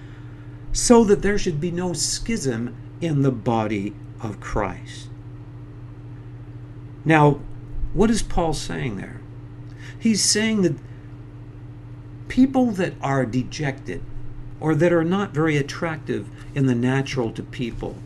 so 0.76 1.04
that 1.04 1.22
there 1.22 1.38
should 1.38 1.58
be 1.58 1.70
no 1.70 1.94
schism 1.94 2.76
in 3.00 3.22
the 3.22 3.30
body 3.30 3.94
of 4.20 4.38
Christ. 4.40 5.08
Now, 7.02 7.40
what 7.94 8.10
is 8.10 8.22
Paul 8.22 8.52
saying 8.52 8.98
there? 8.98 9.22
He's 9.98 10.22
saying 10.22 10.60
that 10.62 10.76
people 12.28 12.72
that 12.72 12.92
are 13.00 13.24
dejected 13.24 14.02
or 14.60 14.74
that 14.74 14.92
are 14.92 15.02
not 15.02 15.32
very 15.32 15.56
attractive 15.56 16.28
in 16.54 16.66
the 16.66 16.74
natural 16.74 17.32
to 17.32 17.42
people, 17.42 17.96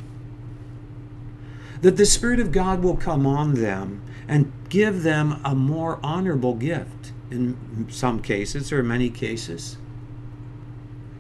that 1.80 1.96
the 1.96 2.06
Spirit 2.06 2.38
of 2.38 2.52
God 2.52 2.85
will 2.85 2.96
come 2.96 3.26
on 3.26 3.54
them 3.54 4.00
and 4.28 4.52
give 4.68 5.02
them 5.02 5.40
a 5.44 5.56
more 5.56 5.98
honorable 6.04 6.54
gift 6.54 7.11
in 7.33 7.88
some 7.90 8.22
cases 8.22 8.70
or 8.70 8.85
many 8.85 9.11
cases 9.11 9.76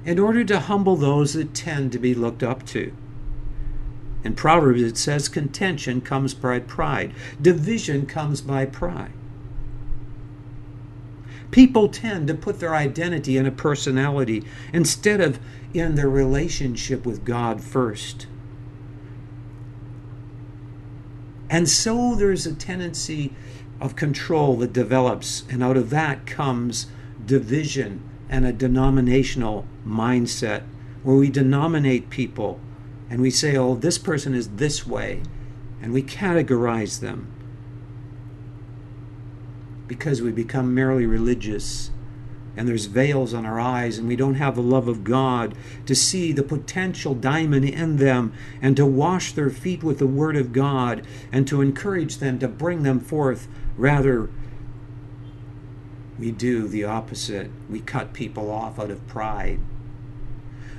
in 0.04 0.18
order 0.18 0.44
to 0.44 0.60
humble 0.60 0.96
those 0.96 1.34
that 1.34 1.54
tend 1.54 1.92
to 1.92 1.98
be 1.98 2.14
looked 2.14 2.42
up 2.42 2.64
to. 2.66 2.92
In 4.22 4.34
Proverbs 4.34 4.82
it 4.82 4.96
says 4.96 5.28
contention 5.28 6.00
comes 6.00 6.34
by 6.34 6.58
pride, 6.60 7.14
division 7.40 8.06
comes 8.06 8.40
by 8.40 8.66
pride. 8.66 9.12
People 11.50 11.88
tend 11.88 12.28
to 12.28 12.34
put 12.34 12.60
their 12.60 12.74
identity 12.74 13.36
in 13.36 13.46
a 13.46 13.50
personality 13.50 14.44
instead 14.72 15.20
of 15.20 15.40
in 15.74 15.96
their 15.96 16.08
relationship 16.08 17.04
with 17.04 17.24
God 17.24 17.62
first. 17.62 18.26
And 21.48 21.68
so 21.68 22.14
there's 22.14 22.46
a 22.46 22.54
tendency 22.54 23.34
of 23.80 23.96
control 23.96 24.56
that 24.58 24.72
develops, 24.72 25.42
and 25.48 25.64
out 25.64 25.76
of 25.76 25.90
that 25.90 26.26
comes 26.26 26.86
division 27.24 28.09
and 28.30 28.46
a 28.46 28.52
denominational 28.52 29.66
mindset 29.86 30.62
where 31.02 31.16
we 31.16 31.28
denominate 31.28 32.08
people 32.08 32.60
and 33.10 33.20
we 33.20 33.30
say, 33.30 33.56
oh, 33.56 33.74
this 33.74 33.98
person 33.98 34.34
is 34.34 34.50
this 34.50 34.86
way, 34.86 35.20
and 35.82 35.92
we 35.92 36.00
categorize 36.00 37.00
them 37.00 37.32
because 39.88 40.22
we 40.22 40.30
become 40.30 40.72
merely 40.72 41.04
religious 41.04 41.90
and 42.56 42.68
there's 42.68 42.86
veils 42.86 43.34
on 43.34 43.44
our 43.44 43.58
eyes 43.58 43.98
and 43.98 44.06
we 44.06 44.14
don't 44.14 44.34
have 44.34 44.54
the 44.54 44.62
love 44.62 44.86
of 44.86 45.02
God 45.02 45.54
to 45.86 45.94
see 45.94 46.30
the 46.30 46.42
potential 46.44 47.14
diamond 47.14 47.64
in 47.64 47.96
them 47.96 48.32
and 48.62 48.76
to 48.76 48.86
wash 48.86 49.32
their 49.32 49.50
feet 49.50 49.82
with 49.82 49.98
the 49.98 50.06
word 50.06 50.36
of 50.36 50.52
God 50.52 51.04
and 51.32 51.48
to 51.48 51.60
encourage 51.60 52.18
them 52.18 52.38
to 52.38 52.46
bring 52.46 52.84
them 52.84 53.00
forth 53.00 53.48
rather 53.76 54.30
we 56.20 56.30
do 56.30 56.68
the 56.68 56.84
opposite 56.84 57.50
we 57.68 57.80
cut 57.80 58.12
people 58.12 58.50
off 58.50 58.78
out 58.78 58.90
of 58.90 59.06
pride 59.08 59.58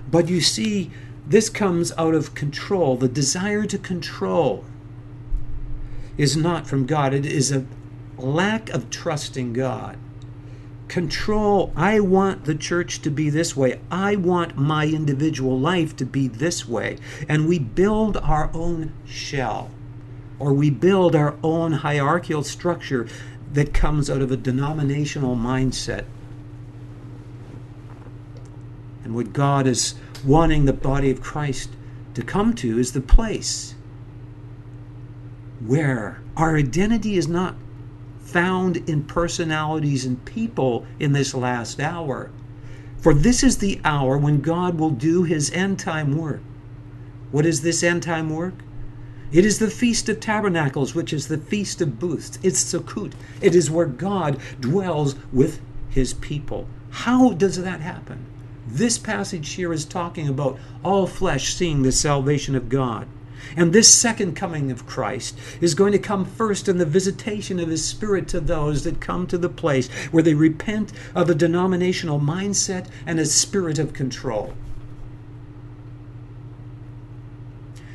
but 0.10 0.30
you 0.30 0.40
see 0.40 0.92
this 1.28 1.50
comes 1.50 1.92
out 1.98 2.14
of 2.14 2.34
control 2.36 2.96
the 2.96 3.08
desire 3.08 3.66
to 3.66 3.78
control 3.78 4.64
is 6.18 6.38
not 6.38 6.68
from 6.68 6.86
God 6.86 7.14
it 7.14 7.26
is 7.26 7.52
a 7.52 7.66
lack 8.18 8.70
of 8.70 8.90
trusting 8.90 9.54
God 9.54 9.98
control. 10.92 11.72
I 11.74 12.02
want 12.02 12.44
the 12.44 12.54
church 12.54 13.02
to 13.04 13.10
be 13.10 13.30
this 13.30 13.56
way. 13.56 13.80
I 13.90 14.18
want 14.18 14.58
my 14.58 14.88
individual 14.88 15.58
life 15.58 15.96
to 15.96 16.06
be 16.06 16.28
this 16.28 16.68
way. 16.68 16.98
And 17.30 17.48
we 17.48 17.60
build 17.60 18.18
our 18.18 18.52
own 18.54 18.92
shell 19.06 19.72
or 20.38 20.52
we 20.52 20.70
build 20.70 21.16
our 21.16 21.38
own 21.42 21.72
hierarchical 21.72 22.44
structure 22.44 23.08
that 23.54 23.74
comes 23.74 24.10
out 24.10 24.22
of 24.22 24.32
a 24.32 24.38
denominational 24.38 25.36
mindset. 25.36 26.06
And 29.04 29.16
what 29.16 29.34
God 29.34 29.68
is 29.68 29.96
wanting 30.26 30.66
the 30.66 30.74
body 30.74 31.12
of 31.12 31.22
Christ 31.22 31.70
to 32.14 32.22
come 32.22 32.54
to 32.56 32.78
is 32.78 32.94
the 32.94 33.02
place 33.02 33.76
where 35.60 36.22
our 36.38 36.56
identity 36.56 37.18
is 37.18 37.28
not 37.28 37.56
found 38.20 38.78
in 38.90 39.04
personalities 39.04 40.06
and 40.06 40.24
people 40.26 40.86
in 41.00 41.12
this 41.12 41.34
last 41.34 41.80
hour. 41.80 42.32
For 42.98 43.14
this 43.14 43.44
is 43.44 43.58
the 43.58 43.82
hour 43.84 44.18
when 44.18 44.42
God 44.42 44.80
will 44.80 44.92
do 44.92 45.24
his 45.24 45.52
end 45.52 45.80
time 45.80 46.16
work. 46.18 46.42
What 47.32 47.46
is 47.46 47.62
this 47.62 47.84
end 47.84 48.04
time 48.04 48.30
work? 48.30 48.54
It 49.32 49.46
is 49.46 49.60
the 49.60 49.70
Feast 49.70 50.10
of 50.10 50.20
Tabernacles, 50.20 50.94
which 50.94 51.14
is 51.14 51.30
the 51.30 51.38
Feast 51.38 51.80
of 51.80 52.00
Booths. 52.00 52.38
It's 52.44 52.62
Sukkot. 52.62 53.14
It 53.40 53.56
is 53.56 53.72
where 53.72 53.86
God 53.86 54.38
dwells 54.60 55.16
with 55.32 55.62
his 55.90 56.14
people. 56.14 56.68
How 56.90 57.32
does 57.32 57.62
that 57.64 57.80
happen? 57.80 58.26
This 58.68 58.98
passage 58.98 59.54
here 59.54 59.72
is 59.72 59.86
talking 59.86 60.28
about 60.28 60.60
all 60.84 61.08
flesh 61.08 61.54
seeing 61.54 61.84
the 61.84 61.94
salvation 61.94 62.56
of 62.56 62.68
God. 62.68 63.08
And 63.56 63.72
this 63.72 63.94
second 63.94 64.36
coming 64.36 64.70
of 64.70 64.86
Christ 64.86 65.38
is 65.62 65.76
going 65.76 65.94
to 65.94 66.00
come 66.00 66.26
first 66.26 66.68
in 66.68 66.78
the 66.78 66.86
visitation 66.86 67.58
of 67.58 67.70
His 67.70 67.86
Spirit 67.86 68.28
to 68.30 68.42
those 68.42 68.84
that 68.84 69.00
come 69.00 69.28
to 69.28 69.38
the 69.38 69.50
place 69.50 69.88
where 70.12 70.24
they 70.24 70.34
repent 70.34 70.92
of 71.16 71.30
a 71.30 71.36
denominational 71.36 72.20
mindset 72.20 72.88
and 73.06 73.18
a 73.18 73.26
spirit 73.26 73.80
of 73.80 73.94
control. 73.94 74.54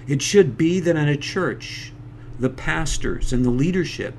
It 0.07 0.23
should 0.23 0.57
be 0.57 0.81
that 0.81 0.97
in 0.97 1.09
a 1.09 1.17
church, 1.17 1.93
the 2.39 2.51
pastors 2.51 3.33
and 3.33 3.45
the 3.45 3.51
leadership 3.51 4.15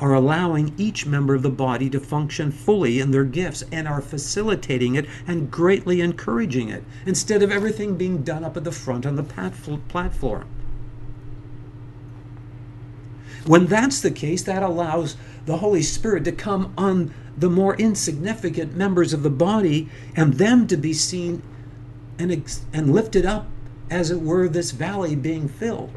are 0.00 0.14
allowing 0.14 0.74
each 0.76 1.06
member 1.06 1.34
of 1.34 1.42
the 1.42 1.50
body 1.50 1.88
to 1.90 2.00
function 2.00 2.50
fully 2.50 3.00
in 3.00 3.10
their 3.10 3.24
gifts 3.24 3.62
and 3.70 3.86
are 3.86 4.00
facilitating 4.00 4.94
it 4.94 5.06
and 5.26 5.50
greatly 5.50 6.00
encouraging 6.00 6.68
it 6.68 6.84
instead 7.06 7.42
of 7.42 7.50
everything 7.50 7.96
being 7.96 8.22
done 8.22 8.44
up 8.44 8.56
at 8.56 8.64
the 8.64 8.72
front 8.72 9.06
on 9.06 9.16
the 9.16 9.22
platform. 9.22 10.46
When 13.46 13.66
that's 13.66 14.00
the 14.00 14.10
case, 14.10 14.42
that 14.44 14.62
allows 14.62 15.16
the 15.46 15.58
Holy 15.58 15.82
Spirit 15.82 16.24
to 16.24 16.32
come 16.32 16.72
on 16.78 17.14
the 17.36 17.50
more 17.50 17.76
insignificant 17.76 18.74
members 18.74 19.12
of 19.12 19.22
the 19.22 19.30
body 19.30 19.88
and 20.16 20.34
them 20.34 20.66
to 20.68 20.76
be 20.76 20.92
seen 20.92 21.42
and, 22.18 22.32
and 22.72 22.92
lifted 22.92 23.26
up, 23.26 23.48
as 23.90 24.10
it 24.10 24.20
were, 24.20 24.48
this 24.48 24.70
valley 24.70 25.14
being 25.14 25.48
filled 25.48 25.92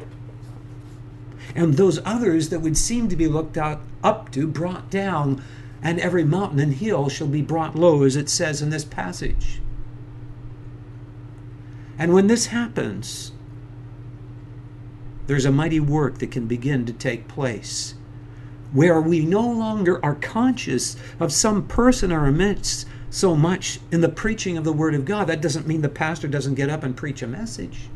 and 1.54 1.74
those 1.74 2.00
others 2.04 2.50
that 2.50 2.60
would 2.60 2.76
seem 2.76 3.08
to 3.08 3.16
be 3.16 3.26
looked 3.26 3.56
out, 3.56 3.80
up 4.02 4.30
to 4.32 4.46
brought 4.46 4.90
down, 4.90 5.42
and 5.82 5.98
every 6.00 6.24
mountain 6.24 6.60
and 6.60 6.74
hill 6.74 7.08
shall 7.08 7.26
be 7.26 7.42
brought 7.42 7.74
low, 7.74 8.02
as 8.02 8.16
it 8.16 8.28
says 8.28 8.60
in 8.62 8.70
this 8.70 8.84
passage. 8.84 9.60
And 11.98 12.12
when 12.12 12.26
this 12.26 12.46
happens, 12.46 13.32
there's 15.26 15.44
a 15.44 15.52
mighty 15.52 15.80
work 15.80 16.18
that 16.18 16.30
can 16.30 16.46
begin 16.46 16.86
to 16.86 16.92
take 16.92 17.28
place 17.28 17.94
where 18.72 19.00
we 19.00 19.24
no 19.24 19.40
longer 19.40 20.04
are 20.04 20.14
conscious 20.14 20.96
of 21.18 21.32
some 21.32 21.66
person 21.66 22.10
in 22.10 22.16
our 22.16 22.30
midst 22.30 22.86
so 23.10 23.34
much 23.34 23.80
in 23.90 24.00
the 24.00 24.08
preaching 24.08 24.56
of 24.56 24.64
the 24.64 24.72
Word 24.72 24.94
of 24.94 25.04
God. 25.04 25.26
That 25.26 25.40
doesn't 25.40 25.66
mean 25.66 25.82
the 25.82 25.88
pastor 25.88 26.28
doesn't 26.28 26.54
get 26.54 26.70
up 26.70 26.82
and 26.82 26.96
preach 26.96 27.22
a 27.22 27.26
message. 27.26 27.88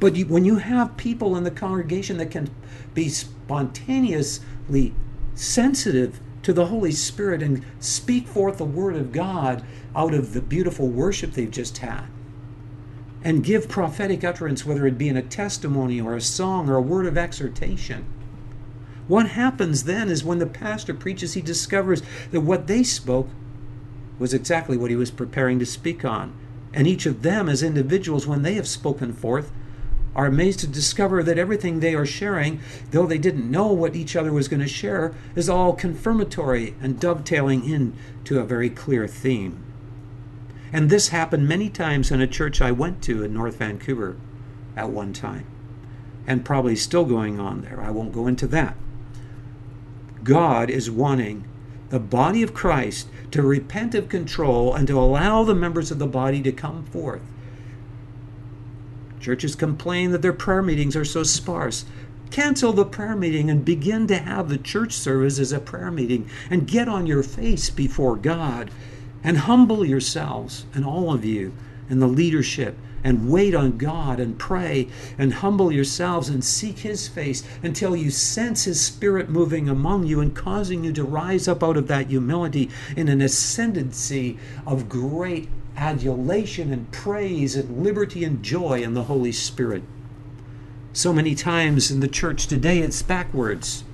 But 0.00 0.16
you, 0.16 0.26
when 0.26 0.44
you 0.44 0.56
have 0.56 0.96
people 0.96 1.36
in 1.36 1.44
the 1.44 1.50
congregation 1.50 2.18
that 2.18 2.30
can 2.30 2.50
be 2.94 3.08
spontaneously 3.08 4.94
sensitive 5.34 6.20
to 6.42 6.52
the 6.52 6.66
Holy 6.66 6.92
Spirit 6.92 7.42
and 7.42 7.64
speak 7.78 8.26
forth 8.26 8.58
the 8.58 8.64
Word 8.64 8.96
of 8.96 9.12
God 9.12 9.64
out 9.96 10.12
of 10.12 10.34
the 10.34 10.42
beautiful 10.42 10.88
worship 10.88 11.32
they've 11.32 11.50
just 11.50 11.78
had, 11.78 12.06
and 13.22 13.42
give 13.42 13.68
prophetic 13.68 14.22
utterance, 14.22 14.66
whether 14.66 14.86
it 14.86 14.98
be 14.98 15.08
in 15.08 15.16
a 15.16 15.22
testimony 15.22 15.98
or 15.98 16.14
a 16.14 16.20
song 16.20 16.68
or 16.68 16.76
a 16.76 16.82
word 16.82 17.06
of 17.06 17.16
exhortation. 17.16 18.04
What 19.06 19.30
happens 19.30 19.84
then 19.84 20.08
is 20.08 20.24
when 20.24 20.38
the 20.38 20.46
pastor 20.46 20.94
preaches, 20.94 21.34
he 21.34 21.42
discovers 21.42 22.02
that 22.30 22.40
what 22.40 22.66
they 22.66 22.82
spoke 22.82 23.28
was 24.18 24.32
exactly 24.32 24.76
what 24.76 24.90
he 24.90 24.96
was 24.96 25.10
preparing 25.10 25.58
to 25.58 25.66
speak 25.66 26.04
on. 26.04 26.32
And 26.72 26.86
each 26.86 27.06
of 27.06 27.22
them, 27.22 27.48
as 27.48 27.62
individuals, 27.62 28.26
when 28.26 28.42
they 28.42 28.54
have 28.54 28.66
spoken 28.66 29.12
forth, 29.12 29.52
are 30.16 30.26
amazed 30.26 30.60
to 30.60 30.66
discover 30.66 31.22
that 31.22 31.38
everything 31.38 31.80
they 31.80 31.94
are 31.94 32.06
sharing, 32.06 32.60
though 32.92 33.06
they 33.06 33.18
didn't 33.18 33.50
know 33.50 33.66
what 33.72 33.96
each 33.96 34.14
other 34.16 34.32
was 34.32 34.48
going 34.48 34.60
to 34.60 34.68
share, 34.68 35.12
is 35.34 35.48
all 35.48 35.72
confirmatory 35.72 36.74
and 36.80 37.00
dovetailing 37.00 37.68
into 37.68 38.38
a 38.38 38.44
very 38.44 38.70
clear 38.70 39.06
theme. 39.08 39.62
And 40.72 40.88
this 40.88 41.08
happened 41.08 41.48
many 41.48 41.68
times 41.68 42.10
in 42.10 42.20
a 42.20 42.26
church 42.26 42.60
I 42.60 42.72
went 42.72 43.02
to 43.02 43.22
in 43.22 43.34
North 43.34 43.56
Vancouver 43.56 44.16
at 44.76 44.90
one 44.90 45.12
time, 45.12 45.46
and 46.26 46.44
probably 46.44 46.76
still 46.76 47.04
going 47.04 47.38
on 47.38 47.62
there. 47.62 47.80
I 47.80 47.90
won't 47.90 48.12
go 48.12 48.26
into 48.26 48.46
that. 48.48 48.76
God 50.24 50.68
is 50.70 50.90
wanting 50.90 51.44
the 51.90 52.00
body 52.00 52.42
of 52.42 52.54
Christ 52.54 53.08
to 53.30 53.42
repent 53.42 53.94
of 53.94 54.08
control 54.08 54.74
and 54.74 54.88
to 54.88 54.98
allow 54.98 55.44
the 55.44 55.54
members 55.54 55.90
of 55.90 55.98
the 56.00 56.06
body 56.06 56.42
to 56.42 56.50
come 56.50 56.84
forth 56.84 57.22
Churches 59.24 59.56
complain 59.56 60.10
that 60.10 60.20
their 60.20 60.34
prayer 60.34 60.60
meetings 60.60 60.94
are 60.94 61.04
so 61.06 61.22
sparse. 61.22 61.86
Cancel 62.30 62.74
the 62.74 62.84
prayer 62.84 63.16
meeting 63.16 63.48
and 63.48 63.64
begin 63.64 64.06
to 64.08 64.18
have 64.18 64.50
the 64.50 64.58
church 64.58 64.92
service 64.92 65.38
as 65.38 65.50
a 65.50 65.58
prayer 65.58 65.90
meeting 65.90 66.28
and 66.50 66.66
get 66.66 66.90
on 66.90 67.06
your 67.06 67.22
face 67.22 67.70
before 67.70 68.16
God 68.16 68.70
and 69.22 69.38
humble 69.38 69.82
yourselves 69.82 70.66
and 70.74 70.84
all 70.84 71.10
of 71.10 71.24
you 71.24 71.54
and 71.88 72.02
the 72.02 72.06
leadership 72.06 72.76
and 73.04 73.30
wait 73.30 73.54
on 73.54 73.76
God 73.76 74.18
and 74.18 74.38
pray 74.38 74.88
and 75.18 75.34
humble 75.34 75.70
yourselves 75.70 76.28
and 76.28 76.42
seek 76.42 76.78
His 76.78 77.06
face 77.06 77.44
until 77.62 77.94
you 77.94 78.10
sense 78.10 78.64
His 78.64 78.80
Spirit 78.80 79.28
moving 79.28 79.68
among 79.68 80.06
you 80.06 80.20
and 80.20 80.34
causing 80.34 80.82
you 80.82 80.92
to 80.94 81.04
rise 81.04 81.46
up 81.46 81.62
out 81.62 81.76
of 81.76 81.86
that 81.88 82.08
humility 82.08 82.70
in 82.96 83.08
an 83.08 83.20
ascendancy 83.20 84.38
of 84.66 84.88
great 84.88 85.48
adulation 85.76 86.72
and 86.72 86.90
praise 86.90 87.54
and 87.54 87.84
liberty 87.84 88.24
and 88.24 88.42
joy 88.42 88.82
in 88.82 88.94
the 88.94 89.04
Holy 89.04 89.32
Spirit. 89.32 89.82
So 90.92 91.12
many 91.12 91.34
times 91.34 91.90
in 91.90 92.00
the 92.00 92.08
church 92.08 92.46
today, 92.46 92.78
it's 92.78 93.02
backwards. 93.02 93.84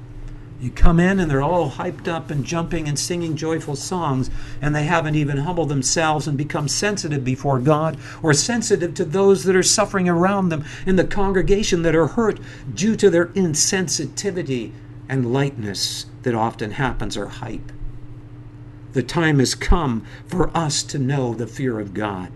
You 0.60 0.70
come 0.70 1.00
in 1.00 1.18
and 1.18 1.30
they're 1.30 1.40
all 1.40 1.70
hyped 1.70 2.06
up 2.06 2.30
and 2.30 2.44
jumping 2.44 2.86
and 2.86 2.98
singing 2.98 3.34
joyful 3.34 3.76
songs, 3.76 4.28
and 4.60 4.74
they 4.74 4.84
haven't 4.84 5.14
even 5.14 5.38
humbled 5.38 5.70
themselves 5.70 6.26
and 6.26 6.36
become 6.36 6.68
sensitive 6.68 7.24
before 7.24 7.58
God 7.58 7.96
or 8.22 8.34
sensitive 8.34 8.92
to 8.94 9.06
those 9.06 9.44
that 9.44 9.56
are 9.56 9.62
suffering 9.62 10.08
around 10.08 10.50
them 10.50 10.64
in 10.84 10.96
the 10.96 11.06
congregation 11.06 11.80
that 11.82 11.96
are 11.96 12.08
hurt 12.08 12.38
due 12.74 12.94
to 12.96 13.08
their 13.08 13.26
insensitivity 13.28 14.72
and 15.08 15.32
lightness 15.32 16.06
that 16.22 16.34
often 16.34 16.72
happens 16.72 17.16
or 17.16 17.28
hype. 17.28 17.72
The 18.92 19.02
time 19.02 19.38
has 19.38 19.54
come 19.54 20.04
for 20.26 20.54
us 20.54 20.82
to 20.82 20.98
know 20.98 21.32
the 21.32 21.46
fear 21.46 21.80
of 21.80 21.94
God. 21.94 22.30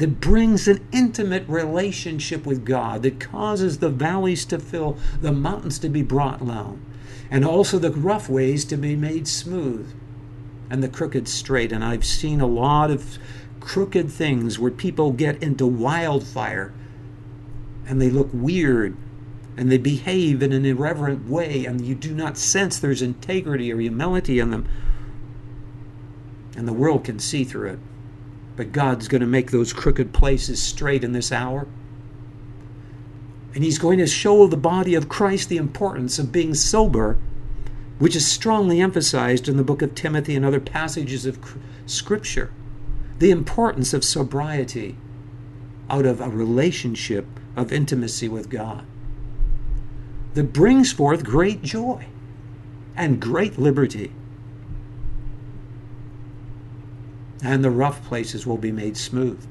That 0.00 0.18
brings 0.18 0.66
an 0.66 0.80
intimate 0.92 1.46
relationship 1.46 2.46
with 2.46 2.64
God, 2.64 3.02
that 3.02 3.20
causes 3.20 3.80
the 3.80 3.90
valleys 3.90 4.46
to 4.46 4.58
fill, 4.58 4.96
the 5.20 5.30
mountains 5.30 5.78
to 5.80 5.90
be 5.90 6.00
brought 6.00 6.42
low, 6.42 6.78
and 7.30 7.44
also 7.44 7.78
the 7.78 7.90
rough 7.90 8.26
ways 8.26 8.64
to 8.64 8.78
be 8.78 8.96
made 8.96 9.28
smooth, 9.28 9.92
and 10.70 10.82
the 10.82 10.88
crooked 10.88 11.28
straight. 11.28 11.70
And 11.70 11.84
I've 11.84 12.06
seen 12.06 12.40
a 12.40 12.46
lot 12.46 12.90
of 12.90 13.18
crooked 13.60 14.10
things 14.10 14.58
where 14.58 14.70
people 14.70 15.12
get 15.12 15.42
into 15.42 15.66
wildfire 15.66 16.72
and 17.86 18.00
they 18.00 18.08
look 18.08 18.30
weird 18.32 18.96
and 19.58 19.70
they 19.70 19.76
behave 19.76 20.42
in 20.42 20.54
an 20.54 20.64
irreverent 20.64 21.28
way, 21.28 21.66
and 21.66 21.82
you 21.82 21.94
do 21.94 22.14
not 22.14 22.38
sense 22.38 22.78
there's 22.78 23.02
integrity 23.02 23.70
or 23.70 23.78
humility 23.78 24.38
in 24.38 24.50
them, 24.50 24.66
and 26.56 26.66
the 26.66 26.72
world 26.72 27.04
can 27.04 27.18
see 27.18 27.44
through 27.44 27.68
it. 27.68 27.78
But 28.56 28.72
God's 28.72 29.08
going 29.08 29.20
to 29.20 29.26
make 29.26 29.50
those 29.50 29.72
crooked 29.72 30.12
places 30.12 30.62
straight 30.62 31.04
in 31.04 31.12
this 31.12 31.32
hour. 31.32 31.66
And 33.54 33.64
He's 33.64 33.78
going 33.78 33.98
to 33.98 34.06
show 34.06 34.46
the 34.46 34.56
body 34.56 34.94
of 34.94 35.08
Christ 35.08 35.48
the 35.48 35.56
importance 35.56 36.18
of 36.18 36.32
being 36.32 36.54
sober, 36.54 37.18
which 37.98 38.16
is 38.16 38.26
strongly 38.26 38.80
emphasized 38.80 39.48
in 39.48 39.56
the 39.56 39.64
book 39.64 39.82
of 39.82 39.94
Timothy 39.94 40.36
and 40.36 40.44
other 40.44 40.60
passages 40.60 41.26
of 41.26 41.38
Scripture. 41.86 42.52
The 43.18 43.30
importance 43.30 43.92
of 43.92 44.04
sobriety 44.04 44.96
out 45.90 46.06
of 46.06 46.20
a 46.20 46.28
relationship 46.28 47.26
of 47.56 47.72
intimacy 47.72 48.28
with 48.28 48.48
God 48.48 48.84
that 50.34 50.52
brings 50.52 50.92
forth 50.92 51.24
great 51.24 51.62
joy 51.62 52.06
and 52.96 53.20
great 53.20 53.58
liberty. 53.58 54.12
And 57.42 57.64
the 57.64 57.70
rough 57.70 58.04
places 58.04 58.46
will 58.46 58.58
be 58.58 58.72
made 58.72 58.96
smooth. 58.96 59.46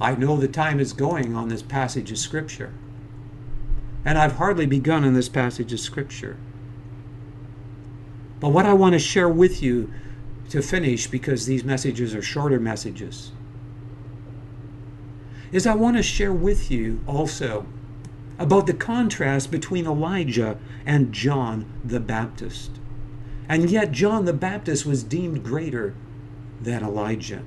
I 0.00 0.14
know 0.14 0.36
the 0.36 0.48
time 0.48 0.80
is 0.80 0.92
going 0.92 1.34
on 1.34 1.48
this 1.48 1.62
passage 1.62 2.12
of 2.12 2.18
Scripture. 2.18 2.74
And 4.04 4.18
I've 4.18 4.36
hardly 4.36 4.66
begun 4.66 5.02
in 5.02 5.14
this 5.14 5.30
passage 5.30 5.72
of 5.72 5.80
Scripture. 5.80 6.36
But 8.38 8.50
what 8.50 8.66
I 8.66 8.74
want 8.74 8.92
to 8.92 8.98
share 8.98 9.30
with 9.30 9.62
you 9.62 9.90
to 10.50 10.60
finish, 10.60 11.06
because 11.06 11.46
these 11.46 11.64
messages 11.64 12.14
are 12.14 12.20
shorter 12.20 12.60
messages, 12.60 13.32
is 15.54 15.68
I 15.68 15.74
want 15.76 15.96
to 15.96 16.02
share 16.02 16.32
with 16.32 16.68
you 16.68 17.00
also 17.06 17.64
about 18.40 18.66
the 18.66 18.74
contrast 18.74 19.52
between 19.52 19.86
Elijah 19.86 20.58
and 20.84 21.12
John 21.12 21.72
the 21.84 22.00
Baptist. 22.00 22.72
And 23.48 23.70
yet, 23.70 23.92
John 23.92 24.24
the 24.24 24.32
Baptist 24.32 24.84
was 24.84 25.04
deemed 25.04 25.44
greater 25.44 25.94
than 26.60 26.82
Elijah. 26.82 27.44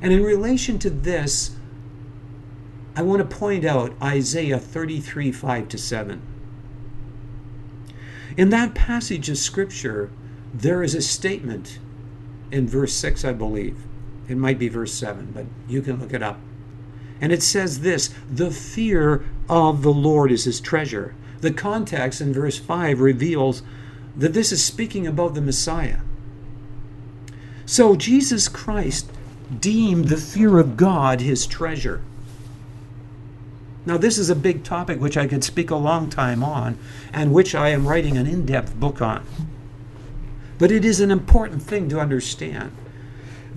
And 0.00 0.12
in 0.12 0.24
relation 0.24 0.80
to 0.80 0.90
this, 0.90 1.54
I 2.96 3.02
want 3.02 3.20
to 3.20 3.36
point 3.36 3.64
out 3.64 3.94
Isaiah 4.02 4.58
33 4.58 5.30
5 5.30 5.68
to 5.68 5.78
7. 5.78 6.22
In 8.36 8.50
that 8.50 8.74
passage 8.74 9.28
of 9.28 9.38
Scripture, 9.38 10.10
there 10.52 10.82
is 10.82 10.96
a 10.96 11.02
statement 11.02 11.78
in 12.50 12.66
verse 12.66 12.94
6, 12.94 13.24
I 13.24 13.32
believe. 13.32 13.76
It 14.28 14.36
might 14.36 14.58
be 14.58 14.68
verse 14.68 14.94
7, 14.94 15.30
but 15.32 15.46
you 15.68 15.82
can 15.82 16.00
look 16.00 16.12
it 16.12 16.22
up. 16.22 16.40
And 17.22 17.32
it 17.32 17.42
says 17.42 17.80
this 17.80 18.10
The 18.30 18.50
fear 18.50 19.24
of 19.48 19.82
the 19.82 19.92
Lord 19.92 20.32
is 20.32 20.44
his 20.44 20.60
treasure. 20.60 21.14
The 21.40 21.52
context 21.52 22.20
in 22.20 22.34
verse 22.34 22.58
5 22.58 23.00
reveals 23.00 23.62
that 24.16 24.34
this 24.34 24.52
is 24.52 24.62
speaking 24.62 25.06
about 25.06 25.34
the 25.34 25.40
Messiah. 25.40 26.00
So 27.64 27.96
Jesus 27.96 28.48
Christ 28.48 29.10
deemed 29.60 30.08
the 30.08 30.16
fear 30.16 30.58
of 30.58 30.76
God 30.76 31.20
his 31.20 31.46
treasure. 31.46 32.02
Now, 33.84 33.96
this 33.96 34.18
is 34.18 34.30
a 34.30 34.36
big 34.36 34.62
topic 34.62 35.00
which 35.00 35.16
I 35.16 35.26
could 35.26 35.42
speak 35.42 35.70
a 35.70 35.76
long 35.76 36.08
time 36.08 36.44
on, 36.44 36.78
and 37.12 37.32
which 37.32 37.54
I 37.54 37.70
am 37.70 37.88
writing 37.88 38.16
an 38.16 38.26
in 38.26 38.46
depth 38.46 38.76
book 38.76 39.02
on. 39.02 39.26
But 40.58 40.70
it 40.70 40.84
is 40.84 41.00
an 41.00 41.10
important 41.10 41.62
thing 41.62 41.88
to 41.88 41.98
understand 41.98 42.70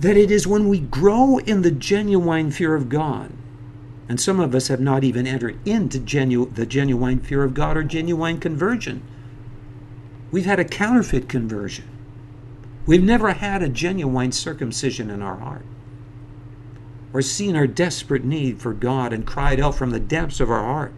that 0.00 0.16
it 0.16 0.30
is 0.30 0.46
when 0.46 0.68
we 0.68 0.80
grow 0.80 1.38
in 1.38 1.62
the 1.62 1.70
genuine 1.70 2.50
fear 2.50 2.74
of 2.74 2.88
God, 2.88 3.30
and 4.08 4.20
some 4.20 4.38
of 4.40 4.54
us 4.54 4.68
have 4.68 4.80
not 4.80 5.04
even 5.04 5.26
entered 5.26 5.58
into 5.66 5.98
genu- 5.98 6.50
the 6.50 6.66
genuine 6.66 7.20
fear 7.20 7.42
of 7.42 7.54
God 7.54 7.76
or 7.76 7.82
genuine 7.82 8.38
conversion. 8.38 9.02
We've 10.30 10.44
had 10.44 10.60
a 10.60 10.64
counterfeit 10.64 11.28
conversion. 11.28 11.86
We've 12.86 13.02
never 13.02 13.32
had 13.32 13.62
a 13.62 13.68
genuine 13.68 14.32
circumcision 14.32 15.10
in 15.10 15.22
our 15.22 15.36
heart 15.36 15.64
or 17.12 17.22
seen 17.22 17.56
our 17.56 17.66
desperate 17.66 18.24
need 18.24 18.60
for 18.60 18.72
God 18.72 19.12
and 19.12 19.26
cried 19.26 19.58
out 19.58 19.74
from 19.74 19.90
the 19.90 20.00
depths 20.00 20.38
of 20.40 20.50
our 20.50 20.62
heart 20.62 20.92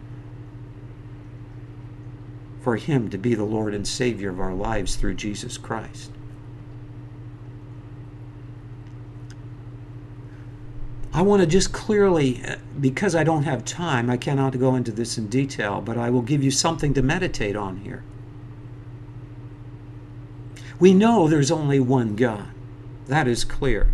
for 2.61 2.75
Him 2.75 3.09
to 3.09 3.17
be 3.17 3.33
the 3.33 3.45
Lord 3.45 3.73
and 3.73 3.87
Savior 3.87 4.29
of 4.29 4.39
our 4.39 4.53
lives 4.53 4.95
through 4.95 5.15
Jesus 5.15 5.57
Christ. 5.57 6.11
I 11.11 11.23
want 11.23 11.41
to 11.41 11.47
just 11.47 11.73
clearly, 11.73 12.43
uh, 12.45 12.57
because 12.79 13.15
I 13.15 13.23
don't 13.23 13.43
have 13.43 13.65
time, 13.65 14.09
I 14.09 14.17
cannot 14.17 14.59
go 14.59 14.75
into 14.75 14.91
this 14.91 15.17
in 15.17 15.27
detail, 15.27 15.81
but 15.81 15.97
I 15.97 16.09
will 16.09 16.21
give 16.21 16.43
you 16.43 16.51
something 16.51 16.93
to 16.93 17.01
meditate 17.01 17.55
on 17.55 17.77
here. 17.77 18.03
We 20.79 20.93
know 20.93 21.27
there's 21.27 21.51
only 21.51 21.79
one 21.79 22.15
God. 22.15 22.49
That 23.07 23.27
is 23.27 23.43
clear. 23.43 23.91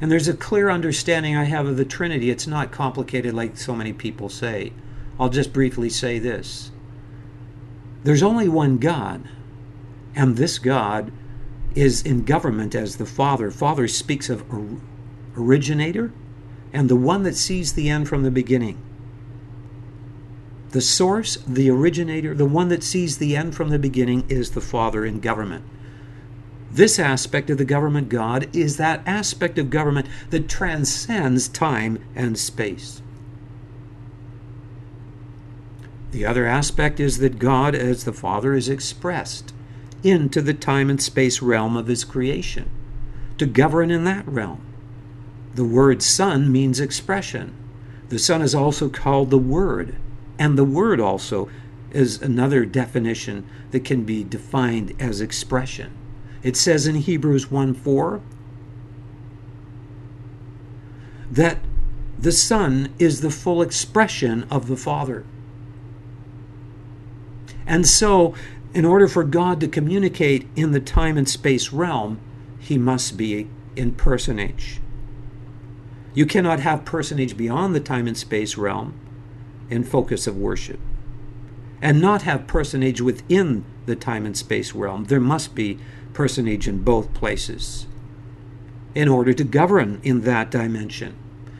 And 0.00 0.10
there's 0.10 0.28
a 0.28 0.36
clear 0.36 0.68
understanding 0.68 1.34
I 1.34 1.44
have 1.44 1.66
of 1.66 1.76
the 1.76 1.84
Trinity. 1.84 2.30
It's 2.30 2.46
not 2.46 2.70
complicated 2.70 3.32
like 3.32 3.56
so 3.56 3.74
many 3.74 3.92
people 3.92 4.28
say. 4.28 4.72
I'll 5.18 5.30
just 5.30 5.52
briefly 5.52 5.88
say 5.88 6.18
this 6.18 6.70
there's 8.02 8.22
only 8.22 8.48
one 8.50 8.76
God, 8.76 9.26
and 10.14 10.36
this 10.36 10.58
God 10.58 11.10
is 11.74 12.02
in 12.02 12.24
government 12.24 12.74
as 12.74 12.96
the 12.96 13.06
Father. 13.06 13.50
Father 13.50 13.88
speaks 13.88 14.28
of 14.28 14.44
originator 15.36 16.12
and 16.74 16.90
the 16.90 16.96
one 16.96 17.22
that 17.22 17.36
sees 17.36 17.72
the 17.72 17.88
end 17.88 18.08
from 18.08 18.24
the 18.24 18.30
beginning. 18.32 18.76
The 20.70 20.80
source, 20.80 21.36
the 21.46 21.70
originator, 21.70 22.34
the 22.34 22.44
one 22.44 22.68
that 22.68 22.82
sees 22.82 23.18
the 23.18 23.36
end 23.36 23.54
from 23.54 23.70
the 23.70 23.78
beginning 23.78 24.24
is 24.28 24.50
the 24.50 24.60
Father 24.60 25.04
in 25.06 25.20
government. 25.20 25.64
This 26.72 26.98
aspect 26.98 27.48
of 27.48 27.58
the 27.58 27.64
government 27.64 28.08
God 28.08 28.48
is 28.54 28.76
that 28.76 29.06
aspect 29.06 29.56
of 29.56 29.70
government 29.70 30.08
that 30.30 30.48
transcends 30.48 31.46
time 31.46 32.00
and 32.16 32.36
space. 32.36 33.00
The 36.10 36.26
other 36.26 36.44
aspect 36.44 36.98
is 36.98 37.18
that 37.18 37.38
God, 37.38 37.76
as 37.76 38.02
the 38.02 38.12
Father, 38.12 38.54
is 38.54 38.68
expressed 38.68 39.54
into 40.02 40.42
the 40.42 40.54
time 40.54 40.90
and 40.90 41.00
space 41.00 41.40
realm 41.40 41.76
of 41.76 41.86
His 41.86 42.02
creation 42.02 42.68
to 43.38 43.46
govern 43.46 43.92
in 43.92 44.02
that 44.04 44.26
realm. 44.26 44.73
The 45.54 45.64
word 45.64 46.02
Son 46.02 46.50
means 46.50 46.80
expression. 46.80 47.54
The 48.08 48.18
Son 48.18 48.42
is 48.42 48.54
also 48.54 48.88
called 48.88 49.30
the 49.30 49.38
Word, 49.38 49.96
and 50.38 50.58
the 50.58 50.64
Word 50.64 51.00
also 51.00 51.48
is 51.90 52.20
another 52.20 52.64
definition 52.64 53.46
that 53.70 53.84
can 53.84 54.04
be 54.04 54.24
defined 54.24 54.94
as 54.98 55.20
expression. 55.20 55.92
It 56.42 56.56
says 56.56 56.86
in 56.86 56.96
Hebrews 56.96 57.50
1 57.50 57.74
4 57.74 58.20
that 61.30 61.58
the 62.18 62.32
Son 62.32 62.92
is 62.98 63.20
the 63.20 63.30
full 63.30 63.62
expression 63.62 64.46
of 64.50 64.68
the 64.68 64.76
Father. 64.76 65.24
And 67.66 67.86
so, 67.86 68.34
in 68.74 68.84
order 68.84 69.08
for 69.08 69.24
God 69.24 69.60
to 69.60 69.68
communicate 69.68 70.46
in 70.54 70.72
the 70.72 70.80
time 70.80 71.16
and 71.16 71.28
space 71.28 71.72
realm, 71.72 72.20
he 72.58 72.76
must 72.76 73.16
be 73.16 73.48
in 73.76 73.92
personage. 73.92 74.80
You 76.14 76.26
cannot 76.26 76.60
have 76.60 76.84
personage 76.84 77.36
beyond 77.36 77.74
the 77.74 77.80
time 77.80 78.06
and 78.06 78.16
space 78.16 78.56
realm 78.56 78.98
in 79.68 79.82
focus 79.82 80.26
of 80.26 80.36
worship 80.36 80.78
and 81.82 82.00
not 82.00 82.22
have 82.22 82.46
personage 82.46 83.00
within 83.00 83.64
the 83.86 83.96
time 83.96 84.24
and 84.24 84.36
space 84.36 84.72
realm. 84.72 85.04
There 85.04 85.20
must 85.20 85.54
be 85.54 85.78
personage 86.12 86.68
in 86.68 86.82
both 86.82 87.12
places 87.12 87.86
in 88.94 89.08
order 89.08 89.34
to 89.34 89.44
govern 89.44 90.00
in 90.04 90.20
that 90.20 90.50
dimension. 90.50 91.16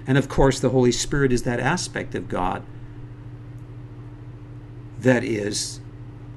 And 0.06 0.16
of 0.16 0.28
course, 0.28 0.60
the 0.60 0.70
Holy 0.70 0.92
Spirit 0.92 1.32
is 1.32 1.42
that 1.42 1.60
aspect 1.60 2.14
of 2.14 2.28
God 2.28 2.62
that 4.98 5.24
is 5.24 5.80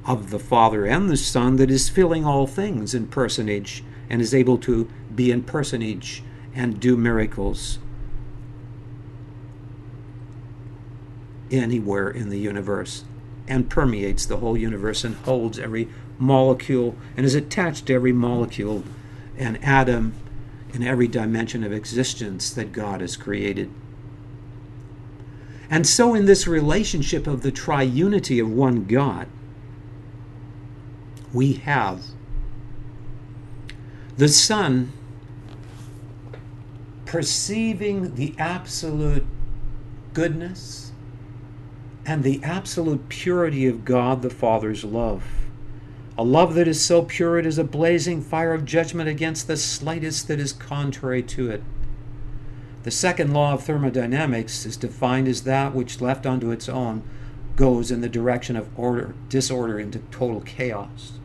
of 0.06 0.32
the 0.32 0.40
Father 0.40 0.86
and 0.86 1.10
the 1.10 1.18
Son 1.18 1.58
that 1.58 1.70
is 1.70 1.88
filling 1.88 2.26
all 2.26 2.48
things 2.48 2.94
in 2.94 3.08
personage 3.08 3.84
and 4.10 4.22
is 4.22 4.34
able 4.34 4.58
to 4.58 4.90
be 5.14 5.32
in 5.32 5.44
personage 5.44 6.24
and 6.56 6.80
do 6.80 6.98
miracles 6.98 7.80
anywhere 11.52 12.10
in 12.10 12.30
the 12.30 12.40
universe 12.40 13.04
and 13.48 13.70
permeates 13.70 14.26
the 14.26 14.38
whole 14.38 14.58
universe 14.58 15.04
and 15.04 15.16
holds 15.18 15.58
every 15.58 15.88
molecule 16.20 16.96
and 17.16 17.26
is 17.26 17.36
attached 17.36 17.86
to 17.86 17.94
every 17.94 18.12
molecule 18.12 18.84
and 19.38 19.64
atom 19.64 20.14
in 20.74 20.84
every 20.84 21.08
dimension 21.08 21.64
of 21.64 21.72
existence 21.72 22.50
that 22.52 22.72
God 22.72 23.02
has 23.02 23.16
created. 23.16 23.72
And 25.70 25.86
so, 25.86 26.14
in 26.14 26.26
this 26.26 26.48
relationship 26.48 27.28
of 27.28 27.42
the 27.42 27.52
triunity 27.52 28.42
of 28.42 28.50
one 28.50 28.86
God, 28.86 29.28
we 31.34 31.54
have 31.54 32.04
the 34.16 34.30
Son 34.30 34.94
perceiving 37.06 38.16
the 38.16 38.34
absolute 38.38 39.26
goodness 40.14 40.87
and 42.08 42.24
the 42.24 42.42
absolute 42.44 43.08
purity 43.10 43.68
of 43.68 43.86
God 43.86 44.24
the 44.24 44.30
Father's 44.32 44.84
love 44.84 45.24
a 46.18 46.24
love 46.24 46.56
that 46.56 46.68
is 46.68 46.84
so 46.84 47.04
pure 47.04 47.38
it 47.38 47.46
is 47.46 47.60
a 47.60 47.64
blazing 47.64 48.24
fire 48.24 48.54
of 48.54 48.66
judgment 48.66 49.08
against 49.08 49.46
the 49.46 49.56
slightest 49.56 50.28
that 50.28 50.40
is 50.40 50.52
contrary 50.52 51.22
to 51.22 51.52
it. 51.52 51.62
The 52.82 52.90
second 52.90 53.34
law 53.34 53.54
of 53.54 53.64
thermodynamics 53.64 54.66
is 54.66 54.78
defined 54.78 55.28
as 55.28 55.44
that 55.44 55.76
which, 55.76 56.02
left 56.02 56.26
unto 56.26 56.50
its 56.50 56.68
own, 56.68 57.04
goes 57.56 57.92
in 57.92 58.02
the 58.02 58.10
direction 58.10 58.56
of 58.56 58.68
order, 58.80 59.14
disorder 59.30 59.80
into 59.80 60.00
total 60.10 60.42
chaos. 60.42 61.20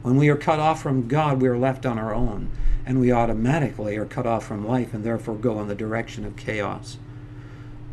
When 0.00 0.16
we 0.16 0.30
are 0.30 0.36
cut 0.36 0.58
off 0.58 0.80
from 0.80 1.06
God, 1.06 1.42
we 1.42 1.48
are 1.48 1.58
left 1.58 1.84
on 1.84 1.98
our 1.98 2.14
own, 2.14 2.50
and 2.86 2.98
we 2.98 3.12
automatically 3.12 3.98
are 3.98 4.06
cut 4.06 4.26
off 4.26 4.46
from 4.46 4.66
life 4.66 4.94
and 4.94 5.04
therefore 5.04 5.34
go 5.34 5.60
in 5.60 5.68
the 5.68 5.74
direction 5.74 6.24
of 6.24 6.36
chaos. 6.36 6.96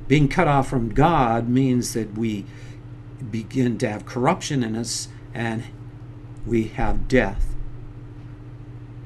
Being 0.08 0.30
cut 0.30 0.48
off 0.48 0.70
from 0.70 0.94
God 0.94 1.50
means 1.50 1.94
that 1.94 2.18
we 2.18 2.46
begin 3.32 3.78
to 3.80 3.90
have 3.90 4.06
corruption 4.06 4.64
in 4.64 4.76
us 4.76 5.10
and 5.34 5.64
we 6.46 6.70
have 6.70 7.08
death 7.08 7.56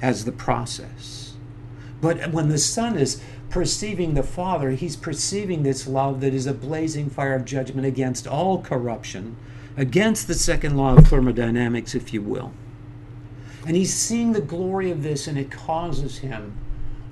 as 0.01 0.25
the 0.25 0.31
process. 0.31 1.33
But 2.01 2.31
when 2.31 2.49
the 2.49 2.57
Son 2.57 2.97
is 2.97 3.21
perceiving 3.49 4.13
the 4.13 4.23
Father, 4.23 4.71
he's 4.71 4.95
perceiving 4.95 5.63
this 5.63 5.87
love 5.87 6.21
that 6.21 6.33
is 6.33 6.47
a 6.47 6.54
blazing 6.54 7.10
fire 7.10 7.35
of 7.35 7.45
judgment 7.45 7.85
against 7.85 8.27
all 8.27 8.62
corruption, 8.62 9.35
against 9.77 10.27
the 10.27 10.33
second 10.33 10.77
law 10.77 10.97
of 10.97 11.08
thermodynamics, 11.08 11.93
if 11.93 12.13
you 12.13 12.21
will. 12.21 12.54
And 13.67 13.75
he's 13.75 13.93
seeing 13.93 14.31
the 14.31 14.41
glory 14.41 14.89
of 14.89 15.04
this, 15.04 15.27
and 15.27 15.37
it 15.37 15.52
causes 15.52 16.19
him, 16.19 16.58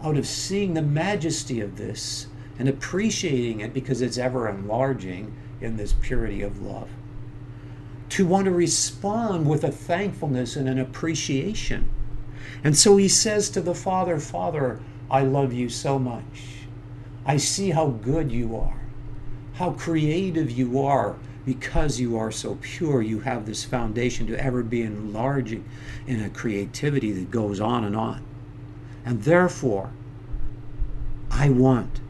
out 0.01 0.17
of 0.17 0.25
seeing 0.25 0.73
the 0.73 0.81
majesty 0.81 1.61
of 1.61 1.77
this 1.77 2.27
and 2.59 2.69
appreciating 2.69 3.61
it 3.61 3.73
because 3.73 4.01
it's 4.01 4.17
ever 4.17 4.47
enlarging 4.47 5.35
in 5.61 5.77
this 5.77 5.93
purity 5.93 6.43
of 6.43 6.61
love, 6.61 6.89
to 8.09 8.27
want 8.27 8.45
to 8.45 8.51
respond 8.51 9.47
with 9.47 9.63
a 9.63 9.71
thankfulness 9.71 10.55
and 10.55 10.69
an 10.69 10.77
appreciation. 10.77 11.89
And 12.63 12.77
so 12.77 12.97
he 12.97 13.07
says 13.07 13.49
to 13.51 13.61
the 13.61 13.73
Father, 13.73 14.19
Father, 14.19 14.79
I 15.09 15.23
love 15.23 15.53
you 15.53 15.69
so 15.69 15.97
much. 15.97 16.65
I 17.25 17.37
see 17.37 17.71
how 17.71 17.87
good 17.87 18.31
you 18.31 18.55
are, 18.57 18.81
how 19.53 19.71
creative 19.71 20.51
you 20.51 20.79
are. 20.79 21.15
Because 21.45 21.99
you 21.99 22.15
are 22.17 22.31
so 22.31 22.59
pure, 22.61 23.01
you 23.01 23.21
have 23.21 23.47
this 23.47 23.63
foundation 23.63 24.27
to 24.27 24.43
ever 24.43 24.61
be 24.61 24.83
enlarging 24.83 25.63
in 26.05 26.21
a 26.21 26.29
creativity 26.29 27.11
that 27.13 27.31
goes 27.31 27.59
on 27.59 27.85
and 27.85 27.95
on. 27.95 28.23
And 29.03 29.23
therefore, 29.23 29.89
I 31.31 31.49
want 31.49 32.01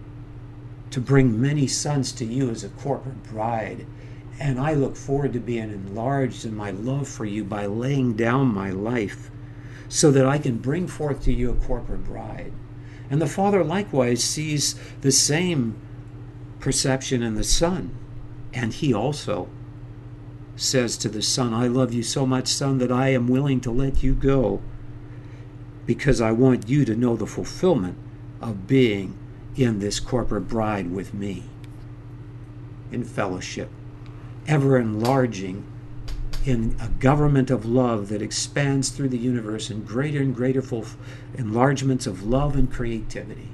to 0.92 1.00
bring 1.00 1.40
many 1.40 1.68
sons 1.68 2.12
to 2.12 2.26
you 2.26 2.50
as 2.50 2.64
a 2.64 2.70
corporate 2.70 3.24
bride 3.24 3.86
And 4.40 4.60
I 4.60 4.74
look 4.74 4.96
forward 4.96 5.34
to 5.34 5.40
being 5.40 5.70
enlarged 5.70 6.46
in 6.46 6.56
my 6.56 6.72
love 6.72 7.08
for 7.08 7.26
you 7.26 7.44
by 7.44 7.66
laying 7.66 8.14
down 8.14 8.48
my 8.48 8.70
life 8.72 9.30
so 9.90 10.12
that 10.12 10.26
I 10.26 10.38
can 10.38 10.58
bring 10.60 10.88
forth 10.88 11.24
to 11.24 11.34
you 11.34 11.52
a 11.52 11.56
corporate 11.56 12.06
bride. 12.06 12.54
And 13.10 13.22
the 13.22 13.28
Father 13.28 13.64
likewise 13.64 14.24
sees 14.24 14.76
the 15.02 15.12
same 15.12 15.76
perception 16.60 17.22
in 17.22 17.36
the 17.36 17.44
Son. 17.44 17.96
And 18.54 18.74
he 18.74 18.94
also 18.94 19.50
says 20.56 20.98
to 20.98 21.10
the 21.10 21.22
Son, 21.22 21.54
I 21.54 21.68
love 21.68 21.92
you 21.92 22.04
so 22.04 22.26
much, 22.26 22.48
Son, 22.48 22.78
that 22.78 22.92
I 22.92 23.10
am 23.10 23.28
willing 23.28 23.60
to 23.62 23.72
let 23.72 24.04
you 24.04 24.14
go 24.14 24.62
because 25.86 26.22
I 26.22 26.32
want 26.32 26.70
you 26.70 26.86
to 26.86 26.96
know 26.96 27.16
the 27.16 27.26
fulfillment 27.26 27.98
of 28.42 28.68
being 28.68 29.18
in 29.56 29.80
this 29.80 30.00
corporate 30.00 30.48
bride 30.48 30.92
with 30.92 31.14
me 31.14 31.44
in 32.92 33.04
fellowship, 33.04 33.70
ever 34.48 34.78
enlarging 34.78 35.66
in 36.46 36.76
a 36.80 36.88
government 36.88 37.52
of 37.52 37.66
love 37.66 38.10
that 38.10 38.22
expands 38.22 38.90
through 38.90 39.10
the 39.10 39.18
universe 39.18 39.70
in 39.70 39.84
greater 39.84 40.20
and 40.20 40.36
greater 40.36 40.64
enlargements 41.38 42.08
of 42.08 42.24
love 42.24 42.56
and 42.56 42.72
creativity. 42.72 43.50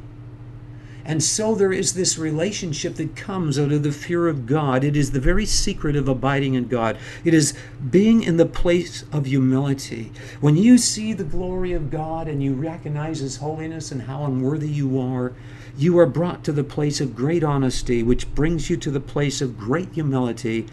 And 1.07 1.21
so 1.21 1.53
there 1.53 1.71
is 1.71 1.93
this 1.93 2.17
relationship 2.17 2.95
that 2.95 3.15
comes 3.15 3.59
out 3.59 3.71
of 3.71 3.83
the 3.83 3.91
fear 3.91 4.27
of 4.27 4.47
God. 4.47 4.83
It 4.83 4.97
is 4.97 5.11
the 5.11 5.19
very 5.19 5.45
secret 5.45 5.95
of 5.95 6.07
abiding 6.07 6.55
in 6.55 6.67
God. 6.67 6.97
It 7.23 7.35
is 7.35 7.53
being 7.91 8.23
in 8.23 8.37
the 8.37 8.45
place 8.47 9.05
of 9.11 9.27
humility. 9.27 10.11
When 10.41 10.57
you 10.57 10.79
see 10.79 11.13
the 11.13 11.23
glory 11.23 11.73
of 11.73 11.91
God 11.91 12.27
and 12.27 12.41
you 12.41 12.55
recognize 12.55 13.19
His 13.19 13.37
holiness 13.37 13.91
and 13.91 14.03
how 14.03 14.25
unworthy 14.25 14.69
you 14.69 14.99
are, 14.99 15.33
you 15.77 15.97
are 15.99 16.05
brought 16.05 16.43
to 16.45 16.51
the 16.51 16.63
place 16.63 17.01
of 17.01 17.15
great 17.15 17.43
honesty, 17.43 18.01
which 18.01 18.33
brings 18.33 18.69
you 18.69 18.77
to 18.77 18.91
the 18.91 18.99
place 18.99 19.41
of 19.41 19.57
great 19.57 19.93
humility, 19.93 20.67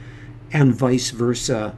and 0.53 0.75
vice 0.75 1.11
versa 1.11 1.75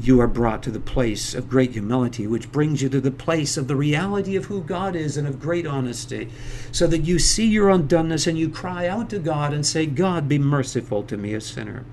you 0.00 0.20
are 0.20 0.28
brought 0.28 0.62
to 0.62 0.70
the 0.70 0.80
place 0.80 1.34
of 1.34 1.48
great 1.48 1.72
humility, 1.72 2.26
which 2.26 2.52
brings 2.52 2.82
you 2.82 2.88
to 2.88 3.00
the 3.00 3.10
place 3.10 3.56
of 3.56 3.66
the 3.66 3.74
reality 3.74 4.36
of 4.36 4.44
who 4.44 4.62
God 4.62 4.94
is 4.94 5.16
and 5.16 5.26
of 5.26 5.40
great 5.40 5.66
honesty, 5.66 6.28
so 6.70 6.86
that 6.86 7.00
you 7.00 7.18
see 7.18 7.46
your 7.46 7.68
undoneness 7.68 8.26
and 8.26 8.38
you 8.38 8.48
cry 8.48 8.86
out 8.86 9.10
to 9.10 9.18
God 9.18 9.52
and 9.52 9.66
say, 9.66 9.86
God, 9.86 10.28
be 10.28 10.38
merciful 10.38 11.02
to 11.04 11.16
me, 11.16 11.34
a 11.34 11.40
sinner. 11.40 11.84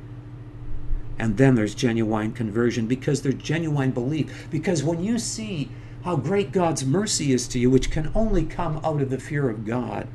And 1.17 1.37
then 1.37 1.55
there's 1.55 1.73
genuine 1.73 2.33
conversion 2.33 2.87
because 2.87 3.21
there's 3.21 3.35
genuine 3.35 3.91
belief. 3.91 4.47
Because 4.51 4.83
when 4.83 5.03
you 5.03 5.17
see 5.17 5.69
how 6.03 6.15
great 6.15 6.51
God's 6.51 6.85
mercy 6.85 7.31
is 7.31 7.47
to 7.47 7.59
you, 7.59 7.71
which 7.71 7.89
can 7.89 8.11
only 8.13 8.43
come 8.43 8.79
out 8.83 9.01
of 9.01 9.09
the 9.09 9.17
fear 9.17 9.49
of 9.49 9.65
God, 9.65 10.07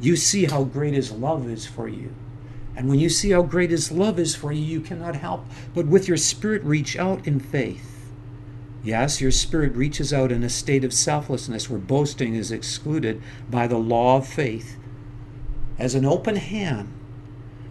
you 0.00 0.16
see 0.16 0.46
how 0.46 0.64
great 0.64 0.94
His 0.94 1.12
love 1.12 1.48
is 1.48 1.66
for 1.66 1.88
you. 1.88 2.14
And 2.76 2.88
when 2.88 2.98
you 2.98 3.08
see 3.08 3.30
how 3.30 3.42
great 3.42 3.70
His 3.70 3.92
love 3.92 4.18
is 4.18 4.34
for 4.34 4.52
you, 4.52 4.62
you 4.62 4.80
cannot 4.80 5.16
help 5.16 5.46
but 5.74 5.86
with 5.86 6.08
your 6.08 6.16
spirit 6.16 6.62
reach 6.64 6.96
out 6.96 7.26
in 7.26 7.40
faith. 7.40 8.10
Yes, 8.82 9.20
your 9.20 9.30
spirit 9.30 9.74
reaches 9.74 10.12
out 10.12 10.30
in 10.30 10.42
a 10.42 10.50
state 10.50 10.84
of 10.84 10.92
selflessness 10.92 11.70
where 11.70 11.78
boasting 11.78 12.34
is 12.34 12.52
excluded 12.52 13.22
by 13.50 13.66
the 13.66 13.78
law 13.78 14.18
of 14.18 14.26
faith 14.26 14.76
as 15.78 15.94
an 15.94 16.04
open 16.04 16.36
hand 16.36 16.92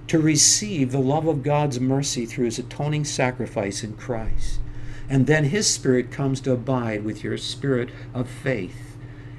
to 0.07 0.19
receive 0.19 0.91
the 0.91 0.99
love 0.99 1.27
of 1.27 1.43
God's 1.43 1.79
mercy 1.79 2.25
through 2.25 2.45
His 2.45 2.59
atoning 2.59 3.05
sacrifice 3.05 3.83
in 3.83 3.93
Christ. 3.93 4.59
And 5.09 5.27
then 5.27 5.45
His 5.45 5.67
Spirit 5.67 6.11
comes 6.11 6.41
to 6.41 6.51
abide 6.51 7.03
with 7.03 7.23
your 7.23 7.37
spirit 7.37 7.89
of 8.13 8.27
faith 8.27 8.92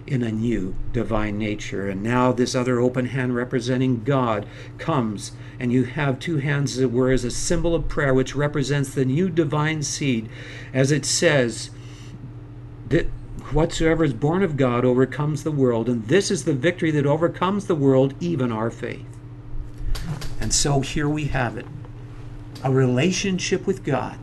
in 0.07 0.23
a 0.23 0.33
new 0.33 0.75
divine 0.93 1.39
nature. 1.39 1.89
And 1.89 2.03
now 2.03 2.33
this 2.33 2.55
other 2.55 2.81
open 2.81 3.07
hand 3.07 3.35
representing 3.35 4.05
God 4.05 4.47
comes, 4.79 5.33
and 5.59 5.73
you 5.73 5.85
have 5.85 6.19
two 6.19 6.39
hands, 6.39 6.73
as 6.73 6.79
it 6.81 6.93
were, 6.93 7.11
as 7.11 7.25
a 7.25 7.31
symbol 7.31 7.75
of 7.75 7.89
prayer, 7.89 8.13
which 8.13 8.35
represents 8.35 8.95
the 8.95 9.05
new 9.05 9.31
divine 9.31 9.83
seed, 9.83 10.29
as 10.73 10.93
it 10.93 11.05
says 11.05 11.71
that 12.89 13.07
whatsoever 13.53 14.05
is 14.05 14.13
born 14.13 14.43
of 14.43 14.57
God 14.57 14.85
overcomes 14.85 15.43
the 15.43 15.51
world, 15.51 15.89
and 15.89 16.09
this 16.09 16.31
is 16.31 16.45
the 16.45 16.55
victory 16.55 16.91
that 16.91 17.07
overcomes 17.07 17.67
the 17.67 17.75
world, 17.75 18.15
even 18.21 18.53
our 18.53 18.71
faith. 18.71 19.07
And 20.41 20.53
so 20.53 20.81
here 20.81 21.09
we 21.09 21.27
have 21.27 21.57
it 21.57 21.67
a 22.63 22.71
relationship 22.71 23.67
with 23.67 23.85
God 23.85 24.19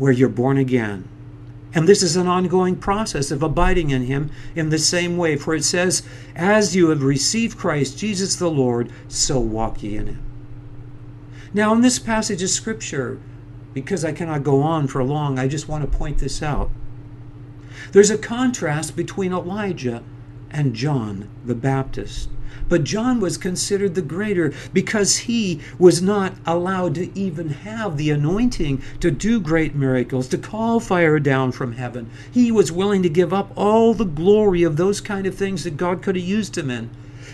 where 0.00 0.10
you're 0.10 0.30
born 0.30 0.56
again. 0.56 1.06
And 1.74 1.86
this 1.86 2.02
is 2.02 2.16
an 2.16 2.26
ongoing 2.26 2.74
process 2.74 3.30
of 3.30 3.42
abiding 3.42 3.90
in 3.90 4.04
Him 4.04 4.30
in 4.56 4.70
the 4.70 4.78
same 4.78 5.18
way. 5.18 5.36
For 5.36 5.54
it 5.54 5.62
says, 5.62 6.02
As 6.34 6.74
you 6.74 6.88
have 6.88 7.02
received 7.02 7.58
Christ 7.58 7.98
Jesus 7.98 8.34
the 8.34 8.50
Lord, 8.50 8.90
so 9.08 9.38
walk 9.38 9.82
ye 9.82 9.96
in 9.96 10.06
Him. 10.08 10.22
Now, 11.52 11.74
in 11.74 11.82
this 11.82 11.98
passage 11.98 12.42
of 12.42 12.48
Scripture, 12.48 13.20
because 13.74 14.04
I 14.04 14.12
cannot 14.12 14.42
go 14.42 14.62
on 14.62 14.88
for 14.88 15.04
long, 15.04 15.38
I 15.38 15.46
just 15.46 15.68
want 15.68 15.88
to 15.88 15.98
point 15.98 16.18
this 16.18 16.42
out. 16.42 16.70
There's 17.92 18.10
a 18.10 18.18
contrast 18.18 18.96
between 18.96 19.32
Elijah 19.32 20.02
and 20.50 20.74
John 20.74 21.28
the 21.44 21.54
Baptist. 21.54 22.30
But 22.70 22.84
John 22.84 23.20
was 23.20 23.36
considered 23.36 23.96
the 23.96 24.00
greater 24.00 24.54
because 24.72 25.18
he 25.18 25.60
was 25.76 26.00
not 26.00 26.34
allowed 26.46 26.94
to 26.94 27.18
even 27.18 27.48
have 27.50 27.96
the 27.96 28.10
anointing 28.10 28.80
to 29.00 29.10
do 29.10 29.40
great 29.40 29.74
miracles, 29.74 30.28
to 30.28 30.38
call 30.38 30.78
fire 30.78 31.18
down 31.18 31.50
from 31.50 31.72
heaven. 31.72 32.08
He 32.30 32.52
was 32.52 32.70
willing 32.70 33.02
to 33.02 33.08
give 33.10 33.34
up 33.34 33.52
all 33.56 33.92
the 33.92 34.04
glory 34.04 34.62
of 34.62 34.76
those 34.76 35.00
kind 35.00 35.26
of 35.26 35.34
things 35.34 35.64
that 35.64 35.76
God 35.76 36.00
could 36.00 36.14
have 36.14 36.24
used 36.24 36.56
him 36.56 36.70
in 36.70 36.90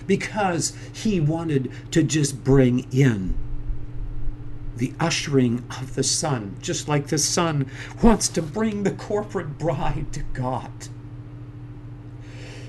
because 0.07 0.73
he 0.91 1.21
wanted 1.21 1.71
to 1.91 2.03
just 2.03 2.43
bring 2.43 2.87
in 2.91 3.35
the 4.79 4.95
ushering 4.99 5.65
of 5.81 5.95
the 5.97 6.03
Son, 6.03 6.57
just 6.63 6.89
like 6.89 7.09
the 7.09 7.19
Son 7.19 7.71
wants 8.03 8.29
to 8.29 8.41
bring 8.41 8.85
the 8.85 8.91
corporate 8.91 9.59
bride 9.59 10.13
to 10.15 10.23
God. 10.33 10.89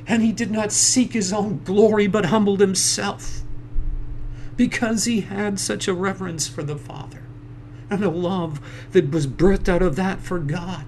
And 0.07 0.23
he 0.23 0.31
did 0.31 0.51
not 0.51 0.71
seek 0.71 1.13
his 1.13 1.33
own 1.33 1.61
glory, 1.63 2.07
but 2.07 2.27
humbled 2.27 2.59
himself 2.59 3.41
because 4.55 5.05
he 5.05 5.21
had 5.21 5.59
such 5.59 5.87
a 5.87 5.93
reverence 5.93 6.47
for 6.47 6.63
the 6.63 6.77
Father 6.77 7.21
and 7.89 8.03
a 8.03 8.09
love 8.09 8.59
that 8.91 9.11
was 9.11 9.27
birthed 9.27 9.69
out 9.69 9.81
of 9.81 9.95
that 9.95 10.19
for 10.19 10.39
God. 10.39 10.85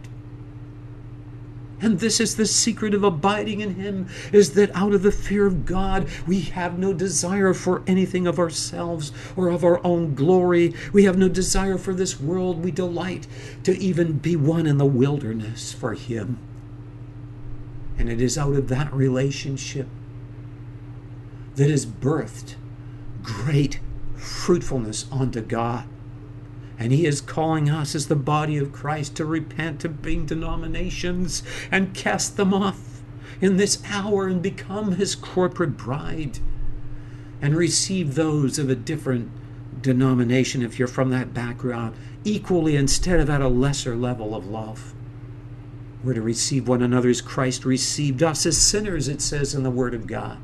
And 1.81 1.99
this 1.99 2.19
is 2.19 2.35
the 2.35 2.45
secret 2.45 2.93
of 2.93 3.05
abiding 3.05 3.61
in 3.61 3.75
Him 3.75 4.07
is 4.33 4.53
that 4.55 4.75
out 4.75 4.93
of 4.93 5.01
the 5.01 5.13
fear 5.13 5.45
of 5.45 5.65
God, 5.65 6.09
we 6.27 6.41
have 6.41 6.77
no 6.77 6.91
desire 6.91 7.53
for 7.53 7.83
anything 7.87 8.27
of 8.27 8.37
ourselves 8.37 9.13
or 9.37 9.47
of 9.47 9.63
our 9.63 9.85
own 9.85 10.13
glory. 10.13 10.73
We 10.91 11.05
have 11.05 11.17
no 11.17 11.29
desire 11.29 11.77
for 11.77 11.93
this 11.93 12.19
world. 12.19 12.61
We 12.61 12.71
delight 12.71 13.27
to 13.63 13.77
even 13.77 14.17
be 14.17 14.35
one 14.35 14.67
in 14.67 14.77
the 14.77 14.85
wilderness 14.85 15.71
for 15.71 15.93
Him. 15.93 16.37
And 17.99 18.09
it 18.09 18.21
is 18.21 18.37
out 18.37 18.55
of 18.55 18.69
that 18.69 18.91
relationship 18.91 19.87
that 21.55 21.69
is 21.69 21.85
birthed 21.85 22.55
great 23.21 23.79
fruitfulness 24.15 25.05
unto 25.11 25.41
God. 25.41 25.85
And 26.79 26.93
He 26.93 27.05
is 27.05 27.19
calling 27.19 27.69
us 27.69 27.93
as 27.93 28.07
the 28.07 28.15
body 28.15 28.57
of 28.57 28.71
Christ 28.71 29.15
to 29.17 29.25
repent 29.25 29.83
of 29.83 30.01
being 30.01 30.25
denominations 30.25 31.43
and 31.69 31.93
cast 31.93 32.37
them 32.37 32.53
off 32.53 33.01
in 33.41 33.57
this 33.57 33.83
hour 33.89 34.27
and 34.27 34.41
become 34.41 34.93
His 34.93 35.15
corporate 35.15 35.75
bride 35.77 36.39
and 37.41 37.55
receive 37.55 38.15
those 38.15 38.57
of 38.57 38.69
a 38.69 38.75
different 38.75 39.29
denomination 39.81 40.61
if 40.61 40.79
you're 40.79 40.87
from 40.87 41.09
that 41.09 41.33
background 41.33 41.95
equally 42.23 42.75
instead 42.75 43.19
of 43.19 43.29
at 43.29 43.41
a 43.41 43.47
lesser 43.47 43.95
level 43.95 44.35
of 44.35 44.45
love. 44.45 44.93
We're 46.03 46.13
to 46.13 46.21
receive 46.21 46.67
one 46.67 46.81
another 46.81 47.09
as 47.09 47.21
Christ 47.21 47.65
received 47.65 48.23
us 48.23 48.45
as 48.45 48.57
sinners, 48.57 49.07
it 49.07 49.21
says 49.21 49.53
in 49.53 49.63
the 49.63 49.71
Word 49.71 49.93
of 49.93 50.07
God. 50.07 50.37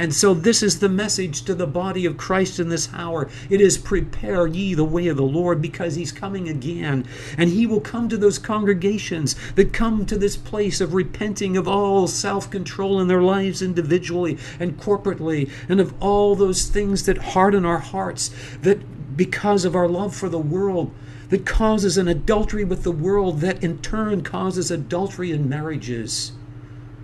And 0.00 0.14
so, 0.14 0.32
this 0.32 0.62
is 0.62 0.78
the 0.78 0.88
message 0.88 1.42
to 1.42 1.56
the 1.56 1.66
body 1.66 2.06
of 2.06 2.16
Christ 2.16 2.60
in 2.60 2.68
this 2.68 2.88
hour. 2.94 3.28
It 3.50 3.60
is 3.60 3.76
prepare 3.76 4.46
ye 4.46 4.72
the 4.74 4.84
way 4.84 5.08
of 5.08 5.16
the 5.16 5.24
Lord 5.24 5.60
because 5.60 5.96
he's 5.96 6.12
coming 6.12 6.48
again. 6.48 7.04
And 7.36 7.50
he 7.50 7.66
will 7.66 7.80
come 7.80 8.08
to 8.08 8.16
those 8.16 8.38
congregations 8.38 9.34
that 9.56 9.72
come 9.72 10.06
to 10.06 10.16
this 10.16 10.36
place 10.36 10.80
of 10.80 10.94
repenting 10.94 11.56
of 11.56 11.66
all 11.66 12.06
self 12.06 12.48
control 12.48 13.00
in 13.00 13.08
their 13.08 13.22
lives 13.22 13.60
individually 13.60 14.38
and 14.60 14.78
corporately, 14.78 15.50
and 15.68 15.80
of 15.80 16.00
all 16.00 16.36
those 16.36 16.66
things 16.68 17.04
that 17.06 17.18
harden 17.18 17.64
our 17.64 17.78
hearts, 17.78 18.30
that 18.62 19.16
because 19.16 19.64
of 19.64 19.74
our 19.74 19.88
love 19.88 20.14
for 20.14 20.28
the 20.28 20.38
world, 20.38 20.92
that 21.28 21.44
causes 21.46 21.98
an 21.98 22.08
adultery 22.08 22.64
with 22.64 22.82
the 22.82 22.92
world 22.92 23.40
that 23.40 23.62
in 23.62 23.78
turn 23.78 24.22
causes 24.22 24.70
adultery 24.70 25.30
in 25.30 25.48
marriages. 25.48 26.32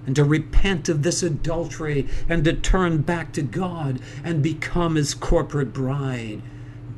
And 0.07 0.16
to 0.16 0.25
repent 0.25 0.89
of 0.89 1.03
this 1.03 1.22
adultery 1.22 2.09
and 2.29 2.45
to 2.45 2.53
turn 2.53 3.03
back 3.03 3.33
to 3.35 3.43
God 3.43 4.01
and 4.22 4.43
become 4.43 4.97
his 4.97 5.14
corporate 5.14 5.72
bride. 5.72 6.43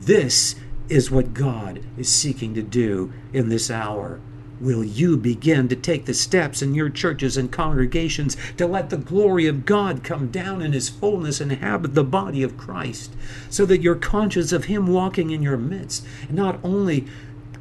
This 0.01 0.57
is 0.89 1.11
what 1.11 1.35
God 1.35 1.81
is 1.97 2.09
seeking 2.09 2.55
to 2.55 2.62
do 2.62 3.12
in 3.33 3.49
this 3.49 3.70
hour 3.70 4.20
will 4.61 4.84
you 4.84 5.16
begin 5.16 5.68
to 5.68 5.76
take 5.76 6.07
the 6.07 6.14
steps 6.14 6.62
in 6.62 6.74
your 6.74 6.88
churches 6.88 7.36
and 7.36 7.50
congregations 7.52 8.36
to 8.57 8.66
let 8.66 8.90
the 8.90 8.96
glory 8.96 9.46
of 9.46 9.66
God 9.66 10.02
come 10.02 10.28
down 10.28 10.62
in 10.62 10.72
His 10.72 10.88
fullness 10.88 11.40
and 11.40 11.52
inhabit 11.52 11.94
the 11.94 12.04
body 12.04 12.42
of 12.42 12.57
Christ, 12.57 13.12
so 13.50 13.66
that 13.66 13.82
you're 13.82 13.94
conscious 13.94 14.52
of 14.52 14.64
Him 14.64 14.86
walking 14.86 15.30
in 15.30 15.42
your 15.42 15.57
midst, 15.57 16.07
not 16.30 16.59
only 16.64 17.07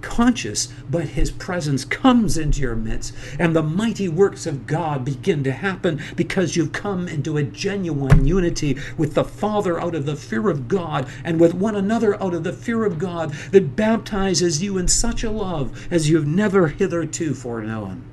conscious, 0.05 0.69
but 0.87 1.09
his 1.09 1.31
presence 1.31 1.83
comes 1.83 2.37
into 2.37 2.61
your 2.61 2.75
midst, 2.75 3.11
and 3.39 3.55
the 3.55 3.63
mighty 3.63 4.07
works 4.07 4.45
of 4.45 4.67
God 4.67 5.03
begin 5.03 5.43
to 5.43 5.51
happen 5.51 5.99
because 6.15 6.55
you've 6.55 6.71
come 6.71 7.07
into 7.07 7.37
a 7.37 7.43
genuine 7.43 8.27
unity 8.27 8.77
with 8.97 9.15
the 9.15 9.23
Father 9.23 9.81
out 9.81 9.95
of 9.95 10.05
the 10.05 10.15
fear 10.15 10.47
of 10.47 10.67
God 10.67 11.07
and 11.23 11.39
with 11.39 11.55
one 11.55 11.75
another 11.75 12.21
out 12.23 12.35
of 12.35 12.43
the 12.43 12.53
fear 12.53 12.85
of 12.85 12.99
God 12.99 13.31
that 13.49 13.75
baptizes 13.75 14.61
you 14.61 14.77
in 14.77 14.87
such 14.87 15.23
a 15.23 15.31
love 15.31 15.87
as 15.91 16.07
you've 16.07 16.27
never 16.27 16.67
hitherto 16.67 17.33
foreknown. 17.33 18.03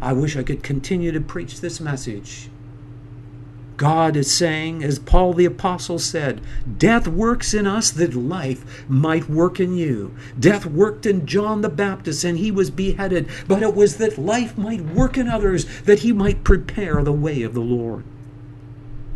I 0.00 0.12
wish 0.12 0.36
I 0.36 0.44
could 0.44 0.62
continue 0.62 1.10
to 1.10 1.20
preach 1.20 1.60
this 1.60 1.80
message 1.80 2.48
God 3.82 4.16
is 4.16 4.30
saying, 4.30 4.84
as 4.84 5.00
Paul 5.00 5.32
the 5.32 5.44
Apostle 5.44 5.98
said, 5.98 6.40
death 6.78 7.08
works 7.08 7.52
in 7.52 7.66
us 7.66 7.90
that 7.90 8.14
life 8.14 8.88
might 8.88 9.28
work 9.28 9.58
in 9.58 9.74
you. 9.74 10.14
Death 10.38 10.64
worked 10.64 11.04
in 11.04 11.26
John 11.26 11.62
the 11.62 11.68
Baptist 11.68 12.22
and 12.22 12.38
he 12.38 12.52
was 12.52 12.70
beheaded, 12.70 13.28
but 13.48 13.60
it 13.60 13.74
was 13.74 13.96
that 13.96 14.16
life 14.16 14.56
might 14.56 14.82
work 14.82 15.18
in 15.18 15.26
others, 15.26 15.66
that 15.80 15.98
he 15.98 16.12
might 16.12 16.44
prepare 16.44 17.02
the 17.02 17.10
way 17.10 17.42
of 17.42 17.54
the 17.54 17.60
Lord. 17.60 18.04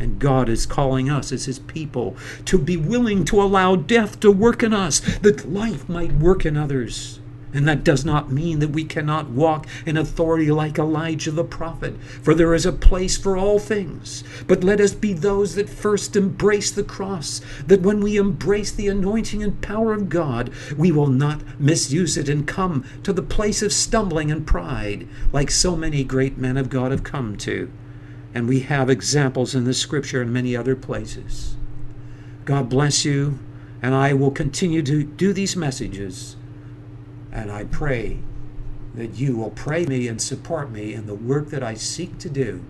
And 0.00 0.18
God 0.18 0.48
is 0.48 0.66
calling 0.66 1.08
us 1.08 1.30
as 1.30 1.44
His 1.44 1.60
people 1.60 2.16
to 2.46 2.58
be 2.58 2.76
willing 2.76 3.24
to 3.26 3.40
allow 3.40 3.76
death 3.76 4.18
to 4.18 4.32
work 4.32 4.64
in 4.64 4.74
us, 4.74 4.98
that 5.18 5.48
life 5.48 5.88
might 5.88 6.14
work 6.14 6.44
in 6.44 6.56
others. 6.56 7.20
And 7.57 7.66
that 7.66 7.84
does 7.84 8.04
not 8.04 8.30
mean 8.30 8.59
that 8.59 8.72
we 8.72 8.84
cannot 8.84 9.30
walk 9.30 9.66
in 9.86 9.96
authority 9.96 10.50
like 10.50 10.78
Elijah 10.78 11.30
the 11.30 11.42
prophet, 11.42 11.98
for 12.20 12.34
there 12.34 12.52
is 12.52 12.66
a 12.66 12.70
place 12.70 13.16
for 13.16 13.34
all 13.34 13.59
things. 13.59 14.22
But 14.46 14.62
let 14.62 14.78
us 14.78 14.92
be 14.92 15.14
those 15.14 15.54
that 15.54 15.70
first 15.70 16.16
embrace 16.16 16.70
the 16.70 16.84
cross, 16.84 17.40
that 17.66 17.80
when 17.80 18.00
we 18.00 18.18
embrace 18.18 18.72
the 18.72 18.88
anointing 18.88 19.42
and 19.42 19.62
power 19.62 19.94
of 19.94 20.11
God, 20.11 20.50
we 20.76 20.92
will 20.92 21.07
not 21.07 21.40
misuse 21.59 22.18
it 22.18 22.28
and 22.28 22.46
come 22.46 22.84
to 23.04 23.12
the 23.14 23.22
place 23.22 23.62
of 23.62 23.72
stumbling 23.72 24.30
and 24.30 24.46
pride, 24.46 25.09
like 25.32 25.50
so 25.50 25.74
many 25.74 26.04
great 26.04 26.36
men 26.36 26.59
of 26.59 26.68
God 26.68 26.90
have 26.90 27.04
come 27.04 27.38
to. 27.38 27.72
And 28.34 28.46
we 28.46 28.61
have 28.61 28.90
examples 28.90 29.54
in 29.54 29.64
the 29.64 29.72
scripture 29.72 30.20
and 30.20 30.30
many 30.30 30.54
other 30.54 30.76
places. 30.76 31.57
God 32.44 32.68
bless 32.68 33.07
you, 33.07 33.38
and 33.80 33.94
I 33.94 34.12
will 34.12 34.30
continue 34.30 34.82
to 34.82 35.04
do 35.04 35.32
these 35.32 35.57
messages 35.57 36.36
and 37.37 37.53
I 37.53 37.64
pray 37.64 38.18
that 38.95 39.18
you 39.18 39.37
will 39.37 39.51
pray 39.51 39.84
me 39.84 40.09
and 40.09 40.20
support 40.20 40.70
me 40.70 40.95
in 40.95 41.07
the 41.07 41.14
work 41.14 41.51
that 41.51 41.62
I 41.62 41.74
seek 41.74 42.16
to 42.20 42.30
do. 42.30 42.64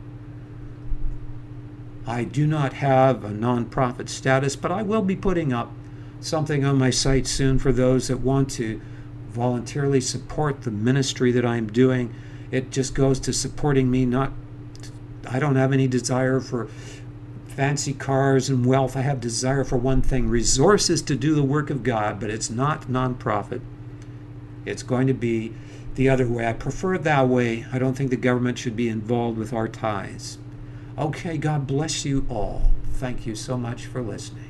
I 2.04 2.24
do 2.24 2.48
not 2.48 2.72
have 2.74 3.24
a 3.24 3.28
nonprofit 3.28 4.08
status, 4.08 4.56
but 4.56 4.72
I 4.72 4.82
will 4.82 5.02
be 5.02 5.14
putting 5.14 5.52
up 5.52 5.70
something 6.18 6.64
on 6.64 6.78
my 6.78 6.90
site 6.90 7.28
soon 7.28 7.60
for 7.60 7.70
those 7.70 8.08
that 8.08 8.18
want 8.18 8.50
to 8.52 8.80
voluntarily 9.30 10.00
support 10.00 10.62
the 10.62 10.72
ministry 10.72 11.30
that 11.30 11.46
I'm 11.46 11.68
doing. 11.68 12.12
It 12.50 12.72
just 12.72 12.92
goes 12.92 13.20
to 13.20 13.32
supporting 13.32 13.88
me, 13.88 14.04
not, 14.04 14.32
I 15.28 15.38
don't 15.38 15.56
have 15.56 15.72
any 15.72 15.86
desire 15.86 16.40
for 16.40 16.66
fancy 17.46 17.92
cars 17.92 18.48
and 18.48 18.66
wealth. 18.66 18.96
I 18.96 19.02
have 19.02 19.20
desire 19.20 19.62
for 19.62 19.76
one 19.76 20.02
thing 20.02 20.28
resources 20.28 21.02
to 21.02 21.14
do 21.14 21.36
the 21.36 21.44
work 21.44 21.70
of 21.70 21.84
God, 21.84 22.18
but 22.18 22.30
it's 22.30 22.50
not 22.50 22.88
nonprofit. 22.88 23.60
It's 24.66 24.82
going 24.82 25.06
to 25.06 25.14
be 25.14 25.52
the 25.94 26.08
other 26.08 26.26
way. 26.26 26.46
I 26.46 26.52
prefer 26.52 26.94
it 26.94 27.04
that 27.04 27.28
way. 27.28 27.64
I 27.72 27.78
don't 27.78 27.94
think 27.94 28.10
the 28.10 28.16
government 28.16 28.58
should 28.58 28.76
be 28.76 28.88
involved 28.88 29.38
with 29.38 29.52
our 29.52 29.68
ties. 29.68 30.38
Okay, 30.98 31.38
God 31.38 31.66
bless 31.66 32.04
you 32.04 32.26
all. 32.28 32.70
Thank 32.92 33.26
you 33.26 33.34
so 33.34 33.56
much 33.56 33.86
for 33.86 34.02
listening. 34.02 34.45